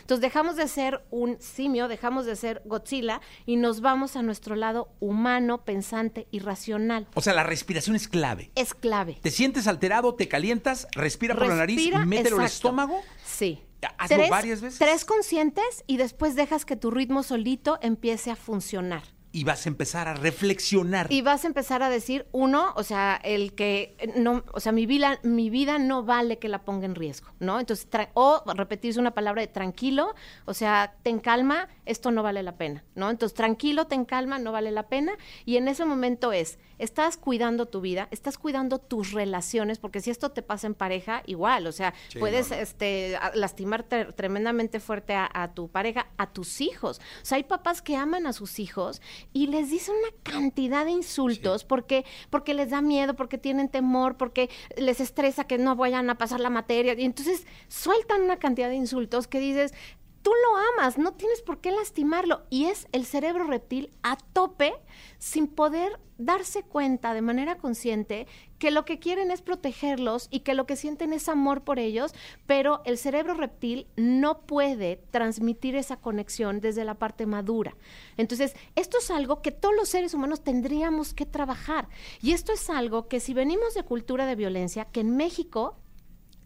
entonces 0.00 0.20
dejamos 0.20 0.56
de 0.56 0.68
ser 0.68 1.04
un 1.10 1.40
simio, 1.40 1.88
dejamos 1.88 2.26
de 2.26 2.36
ser 2.36 2.62
Godzilla 2.64 3.20
y 3.46 3.56
nos 3.56 3.80
vamos 3.80 4.16
a 4.16 4.22
nuestro 4.22 4.54
lado 4.56 4.88
humano, 5.00 5.64
pensante 5.64 6.26
y 6.30 6.40
racional. 6.40 7.06
O 7.14 7.20
sea, 7.20 7.34
la 7.34 7.44
respiración 7.44 7.96
es 7.96 8.08
clave. 8.08 8.50
Es 8.54 8.74
clave. 8.74 9.18
Te 9.22 9.30
sientes 9.30 9.66
alterado, 9.66 10.14
te 10.14 10.28
calientas, 10.28 10.86
respira, 10.92 11.34
por 11.34 11.46
la 11.46 11.56
nariz, 11.56 11.92
mételo 12.06 12.38
al 12.38 12.46
estómago. 12.46 13.00
Sí. 13.24 13.62
Hazlo 13.96 14.28
varias 14.28 14.60
veces. 14.60 14.78
Tres 14.78 15.04
conscientes 15.04 15.84
y 15.86 15.98
después 15.98 16.34
dejas 16.34 16.64
que 16.64 16.76
tu 16.76 16.90
ritmo 16.90 17.22
solito 17.22 17.78
empiece 17.80 18.30
a 18.30 18.36
funcionar 18.36 19.17
y 19.30 19.44
vas 19.44 19.66
a 19.66 19.68
empezar 19.68 20.08
a 20.08 20.14
reflexionar. 20.14 21.06
Y 21.10 21.22
vas 21.22 21.44
a 21.44 21.48
empezar 21.48 21.82
a 21.82 21.90
decir, 21.90 22.26
uno, 22.32 22.72
o 22.76 22.82
sea, 22.82 23.20
el 23.22 23.54
que 23.54 23.96
no, 24.16 24.44
o 24.52 24.60
sea, 24.60 24.72
mi 24.72 24.86
vida, 24.86 25.18
mi 25.22 25.50
vida 25.50 25.78
no 25.78 26.02
vale 26.02 26.38
que 26.38 26.48
la 26.48 26.62
ponga 26.62 26.86
en 26.86 26.94
riesgo, 26.94 27.28
¿no? 27.38 27.60
Entonces, 27.60 27.88
o 28.14 28.42
repetirse 28.54 28.98
una 28.98 29.14
palabra 29.14 29.42
de 29.42 29.48
tranquilo, 29.48 30.14
o 30.46 30.54
sea, 30.54 30.94
ten 31.02 31.18
calma, 31.18 31.68
esto 31.84 32.10
no 32.10 32.22
vale 32.22 32.42
la 32.42 32.56
pena, 32.56 32.84
¿no? 32.94 33.10
Entonces, 33.10 33.36
tranquilo, 33.36 33.86
ten 33.86 34.04
calma, 34.04 34.38
no 34.38 34.52
vale 34.52 34.70
la 34.70 34.88
pena. 34.88 35.12
Y 35.44 35.56
en 35.56 35.68
ese 35.68 35.84
momento 35.84 36.32
es, 36.32 36.58
estás 36.78 37.16
cuidando 37.16 37.66
tu 37.66 37.80
vida, 37.80 38.08
estás 38.10 38.38
cuidando 38.38 38.78
tus 38.78 39.12
relaciones, 39.12 39.78
porque 39.78 40.00
si 40.00 40.10
esto 40.10 40.30
te 40.30 40.42
pasa 40.42 40.66
en 40.66 40.74
pareja, 40.74 41.22
igual, 41.26 41.66
o 41.66 41.72
sea, 41.72 41.94
puedes 42.18 42.50
este, 42.50 43.18
lastimar 43.34 43.84
tremendamente 43.84 44.80
fuerte 44.80 45.14
a, 45.14 45.28
a 45.32 45.52
tu 45.52 45.68
pareja, 45.68 46.08
a 46.16 46.32
tus 46.32 46.60
hijos. 46.60 47.00
O 47.22 47.24
sea, 47.24 47.36
hay 47.36 47.44
papás 47.44 47.82
que 47.82 47.96
aman 47.96 48.26
a 48.26 48.32
sus 48.32 48.58
hijos 48.58 49.02
y 49.32 49.48
les 49.48 49.70
dice 49.70 49.90
una 49.90 50.16
cantidad 50.22 50.84
de 50.84 50.92
insultos 50.92 51.64
porque, 51.64 52.04
porque 52.30 52.54
les 52.54 52.70
da 52.70 52.80
miedo, 52.80 53.14
porque 53.14 53.38
tienen 53.38 53.68
temor, 53.68 54.16
porque 54.16 54.50
les 54.76 55.00
estresa 55.00 55.44
que 55.44 55.58
no 55.58 55.76
vayan 55.76 56.10
a 56.10 56.18
pasar 56.18 56.40
la 56.40 56.50
materia. 56.50 56.94
Y 56.98 57.04
entonces 57.04 57.46
sueltan 57.68 58.22
una 58.22 58.38
cantidad 58.38 58.68
de 58.68 58.76
insultos 58.76 59.26
que 59.26 59.40
dices, 59.40 59.74
tú 60.22 60.30
lo 60.30 60.82
amas, 60.82 60.98
no 60.98 61.12
tienes 61.12 61.42
por 61.42 61.60
qué 61.60 61.70
lastimarlo. 61.72 62.42
Y 62.50 62.66
es 62.66 62.86
el 62.92 63.04
cerebro 63.06 63.44
reptil 63.44 63.90
a 64.02 64.16
tope 64.16 64.74
sin 65.18 65.48
poder 65.48 65.98
darse 66.18 66.64
cuenta 66.64 67.14
de 67.14 67.22
manera 67.22 67.58
consciente 67.58 68.26
que 68.58 68.72
lo 68.72 68.84
que 68.84 68.98
quieren 68.98 69.30
es 69.30 69.40
protegerlos 69.40 70.26
y 70.30 70.40
que 70.40 70.54
lo 70.54 70.66
que 70.66 70.74
sienten 70.74 71.12
es 71.12 71.28
amor 71.28 71.62
por 71.62 71.78
ellos, 71.78 72.12
pero 72.46 72.82
el 72.84 72.98
cerebro 72.98 73.34
reptil 73.34 73.86
no 73.96 74.40
puede 74.40 74.96
transmitir 75.10 75.76
esa 75.76 75.96
conexión 75.96 76.60
desde 76.60 76.84
la 76.84 76.94
parte 76.94 77.24
madura. 77.24 77.76
Entonces, 78.16 78.56
esto 78.74 78.98
es 78.98 79.12
algo 79.12 79.42
que 79.42 79.52
todos 79.52 79.76
los 79.76 79.88
seres 79.88 80.12
humanos 80.12 80.42
tendríamos 80.42 81.14
que 81.14 81.24
trabajar. 81.24 81.88
Y 82.20 82.32
esto 82.32 82.52
es 82.52 82.68
algo 82.68 83.06
que 83.06 83.20
si 83.20 83.32
venimos 83.32 83.74
de 83.74 83.84
cultura 83.84 84.26
de 84.26 84.34
violencia, 84.34 84.86
que 84.86 85.00
en 85.00 85.16
México 85.16 85.76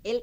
el 0.05 0.23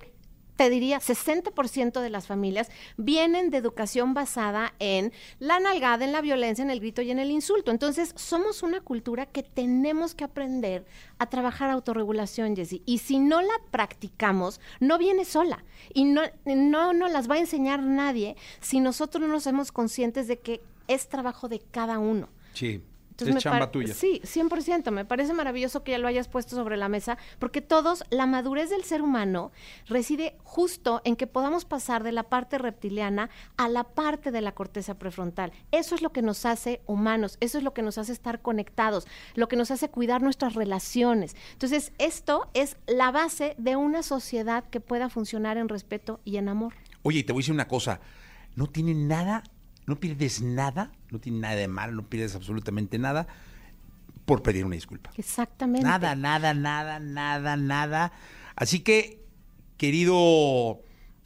te 0.59 0.69
diría 0.69 0.99
60% 0.99 2.01
de 2.01 2.09
las 2.09 2.27
familias 2.27 2.69
vienen 2.97 3.49
de 3.49 3.55
educación 3.55 4.13
basada 4.13 4.73
en 4.79 5.13
la 5.39 5.57
nalgada, 5.61 6.03
en 6.03 6.11
la 6.11 6.19
violencia, 6.19 6.61
en 6.61 6.69
el 6.69 6.81
grito 6.81 7.01
y 7.01 7.11
en 7.11 7.19
el 7.19 7.31
insulto. 7.31 7.71
Entonces, 7.71 8.11
somos 8.17 8.61
una 8.61 8.81
cultura 8.81 9.25
que 9.25 9.41
tenemos 9.41 10.13
que 10.15 10.25
aprender 10.25 10.85
a 11.17 11.27
trabajar 11.27 11.69
autorregulación, 11.69 12.57
Jessie. 12.57 12.83
Y 12.85 12.97
si 12.97 13.19
no 13.19 13.41
la 13.41 13.53
practicamos, 13.71 14.59
no 14.81 14.97
viene 14.97 15.23
sola. 15.23 15.63
Y 15.93 16.03
no, 16.03 16.23
no 16.43 16.91
nos 16.91 17.09
las 17.09 17.31
va 17.31 17.35
a 17.35 17.39
enseñar 17.39 17.81
nadie 17.81 18.35
si 18.59 18.81
nosotros 18.81 19.21
no 19.21 19.29
nos 19.29 19.43
somos 19.43 19.71
conscientes 19.71 20.27
de 20.27 20.39
que 20.39 20.59
es 20.89 21.07
trabajo 21.07 21.47
de 21.47 21.61
cada 21.71 21.99
uno. 21.99 22.27
Sí 22.53 22.81
es 23.25 23.37
chamba 23.37 23.71
tuya. 23.71 23.93
Sí, 23.93 24.21
100%. 24.23 24.91
Me 24.91 25.05
parece 25.05 25.33
maravilloso 25.33 25.83
que 25.83 25.91
ya 25.91 25.97
lo 25.97 26.07
hayas 26.07 26.27
puesto 26.27 26.55
sobre 26.55 26.77
la 26.77 26.89
mesa, 26.89 27.17
porque 27.39 27.61
todos, 27.61 28.03
la 28.09 28.25
madurez 28.25 28.69
del 28.69 28.83
ser 28.83 29.01
humano 29.01 29.51
reside 29.87 30.37
justo 30.43 31.01
en 31.03 31.15
que 31.15 31.27
podamos 31.27 31.65
pasar 31.65 32.03
de 32.03 32.11
la 32.11 32.23
parte 32.23 32.57
reptiliana 32.57 33.29
a 33.57 33.69
la 33.69 33.83
parte 33.83 34.31
de 34.31 34.41
la 34.41 34.53
corteza 34.53 34.97
prefrontal. 34.97 35.51
Eso 35.71 35.95
es 35.95 36.01
lo 36.01 36.11
que 36.11 36.21
nos 36.21 36.45
hace 36.45 36.81
humanos, 36.85 37.37
eso 37.39 37.57
es 37.57 37.63
lo 37.63 37.73
que 37.73 37.81
nos 37.81 37.97
hace 37.97 38.11
estar 38.11 38.41
conectados, 38.41 39.07
lo 39.35 39.47
que 39.47 39.55
nos 39.55 39.71
hace 39.71 39.89
cuidar 39.89 40.21
nuestras 40.21 40.55
relaciones. 40.55 41.35
Entonces, 41.53 41.93
esto 41.97 42.49
es 42.53 42.77
la 42.87 43.11
base 43.11 43.55
de 43.57 43.75
una 43.75 44.03
sociedad 44.03 44.63
que 44.69 44.79
pueda 44.79 45.09
funcionar 45.09 45.57
en 45.57 45.69
respeto 45.69 46.19
y 46.23 46.37
en 46.37 46.49
amor. 46.49 46.73
Oye, 47.03 47.23
te 47.23 47.33
voy 47.33 47.41
a 47.41 47.43
decir 47.43 47.53
una 47.53 47.67
cosa, 47.67 48.01
no 48.55 48.67
tiene 48.67 48.93
nada 48.93 49.43
no 49.89 49.99
pierdes 49.99 50.41
nada, 50.41 50.91
no 51.09 51.19
tiene 51.19 51.39
nada 51.39 51.55
de 51.55 51.67
mal, 51.67 51.95
no 51.95 52.07
pierdes 52.07 52.35
absolutamente 52.35 52.97
nada 52.97 53.27
por 54.25 54.43
pedir 54.43 54.63
una 54.63 54.75
disculpa. 54.75 55.11
Exactamente. 55.17 55.85
Nada, 55.85 56.15
nada, 56.15 56.53
nada, 56.53 56.99
nada, 56.99 57.57
nada. 57.57 58.13
Así 58.55 58.81
que, 58.81 59.25
querido 59.77 60.81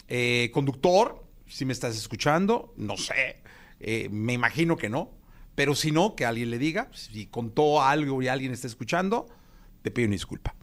eh, 0.07 0.49
conductor, 0.53 1.23
si 1.47 1.65
me 1.65 1.73
estás 1.73 1.97
escuchando, 1.97 2.73
no 2.77 2.97
sé, 2.97 3.41
eh, 3.79 4.07
me 4.09 4.33
imagino 4.33 4.77
que 4.77 4.89
no, 4.89 5.11
pero 5.55 5.75
si 5.75 5.91
no, 5.91 6.15
que 6.15 6.25
alguien 6.25 6.49
le 6.49 6.57
diga, 6.57 6.89
si 6.93 7.27
contó 7.27 7.83
algo 7.83 8.21
y 8.21 8.27
alguien 8.29 8.53
está 8.53 8.67
escuchando, 8.67 9.27
te 9.81 9.91
pido 9.91 10.07
una 10.07 10.13
disculpa. 10.13 10.55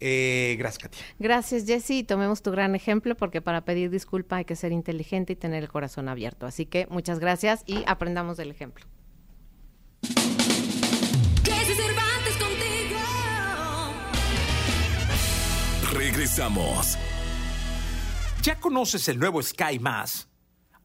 Eh, 0.00 0.56
gracias, 0.58 0.82
Katia. 0.82 1.00
Gracias, 1.18 1.66
Jessy. 1.66 2.04
Tomemos 2.04 2.42
tu 2.42 2.50
gran 2.50 2.74
ejemplo 2.74 3.16
porque 3.16 3.40
para 3.40 3.64
pedir 3.64 3.90
disculpa 3.90 4.36
hay 4.36 4.44
que 4.44 4.56
ser 4.56 4.72
inteligente 4.72 5.32
y 5.32 5.36
tener 5.36 5.62
el 5.62 5.68
corazón 5.68 6.08
abierto. 6.08 6.46
Así 6.46 6.66
que 6.66 6.86
muchas 6.90 7.18
gracias 7.18 7.62
y 7.66 7.82
aprendamos 7.86 8.36
del 8.36 8.50
ejemplo. 8.50 8.86
Regresamos. 15.92 16.96
¿Ya 18.42 18.60
conoces 18.60 19.08
el 19.08 19.18
nuevo 19.18 19.42
Sky 19.42 19.78
Más? 19.78 20.27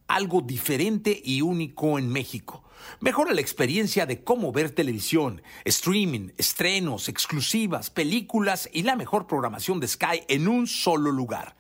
Algo 0.08 0.42
diferente 0.42 1.22
y 1.24 1.42
único 1.42 1.98
en 1.98 2.10
México 2.10 2.64
Mejora 3.00 3.34
la 3.34 3.42
experiencia 3.42 4.06
de 4.06 4.24
cómo 4.24 4.52
ver 4.52 4.72
televisión, 4.72 5.42
streaming, 5.66 6.30
estrenos, 6.38 7.10
exclusivas, 7.10 7.90
películas 7.90 8.70
y 8.72 8.84
la 8.84 8.96
mejor 8.96 9.28
programación 9.28 9.80
de 9.80 9.88
Sky 9.88 10.24
en 10.28 10.48
un 10.48 10.68
solo 10.68 11.12
lugar. 11.12 11.56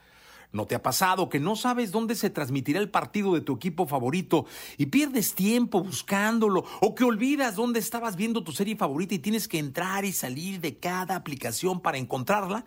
¿No 0.51 0.67
te 0.67 0.75
ha 0.75 0.83
pasado 0.83 1.29
que 1.29 1.39
no 1.39 1.55
sabes 1.55 1.91
dónde 1.91 2.13
se 2.13 2.29
transmitirá 2.29 2.79
el 2.79 2.91
partido 2.91 3.33
de 3.33 3.41
tu 3.41 3.55
equipo 3.55 3.88
favorito 3.88 4.45
y 4.77 4.85
pierdes 4.85 5.33
tiempo 5.33 5.83
buscándolo 5.83 6.63
o 6.79 6.93
que 6.93 7.03
olvidas 7.03 7.55
dónde 7.55 7.79
estabas 7.79 8.15
viendo 8.15 8.43
tu 8.43 8.51
serie 8.51 8.75
favorita 8.75 9.15
y 9.15 9.19
tienes 9.19 9.47
que 9.47 9.58
entrar 9.58 10.06
y 10.06 10.12
salir 10.12 10.62
de 10.62 10.77
cada 10.77 11.15
aplicación 11.15 11.82
para 11.82 11.97
encontrarla? 11.97 12.65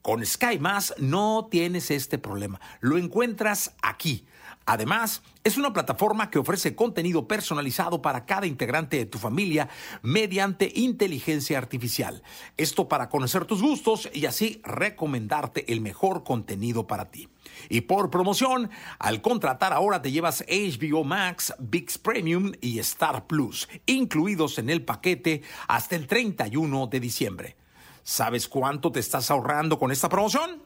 Con 0.00 0.24
Sky 0.24 0.60
Más 0.60 0.94
no 0.98 1.48
tienes 1.50 1.90
este 1.90 2.18
problema. 2.18 2.60
Lo 2.80 2.98
encuentras 2.98 3.74
aquí 3.82 4.26
Además, 4.66 5.22
es 5.42 5.58
una 5.58 5.72
plataforma 5.72 6.30
que 6.30 6.38
ofrece 6.38 6.74
contenido 6.74 7.28
personalizado 7.28 8.00
para 8.00 8.24
cada 8.24 8.46
integrante 8.46 8.96
de 8.96 9.06
tu 9.06 9.18
familia 9.18 9.68
mediante 10.02 10.72
inteligencia 10.74 11.58
artificial. 11.58 12.22
Esto 12.56 12.88
para 12.88 13.10
conocer 13.10 13.44
tus 13.44 13.60
gustos 13.60 14.08
y 14.14 14.24
así 14.24 14.62
recomendarte 14.64 15.70
el 15.72 15.82
mejor 15.82 16.24
contenido 16.24 16.86
para 16.86 17.10
ti. 17.10 17.28
Y 17.68 17.82
por 17.82 18.10
promoción, 18.10 18.70
al 18.98 19.20
contratar 19.20 19.74
ahora 19.74 20.00
te 20.00 20.12
llevas 20.12 20.44
HBO 20.48 21.04
Max, 21.04 21.54
VIX 21.58 21.98
Premium 21.98 22.52
y 22.62 22.78
Star 22.78 23.26
Plus, 23.26 23.68
incluidos 23.84 24.58
en 24.58 24.70
el 24.70 24.82
paquete 24.82 25.42
hasta 25.68 25.94
el 25.94 26.06
31 26.06 26.86
de 26.86 27.00
diciembre. 27.00 27.56
¿Sabes 28.02 28.48
cuánto 28.48 28.92
te 28.92 29.00
estás 29.00 29.30
ahorrando 29.30 29.78
con 29.78 29.92
esta 29.92 30.08
promoción? 30.08 30.62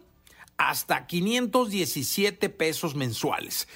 hasta 0.59 1.07
517 1.07 2.51
pesos 2.51 2.95
mensuales. 2.95 3.69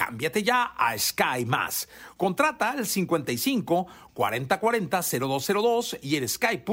Cámbiate 0.00 0.42
ya 0.42 0.72
a 0.78 0.96
Sky 0.96 1.44
Más. 1.44 1.86
Contrata 2.16 2.70
al 2.70 2.86
55 2.86 3.86
4040 4.14 5.02
0202 5.02 5.98
y 6.00 6.16
en 6.16 6.26
sky.com.mx. 6.26 6.70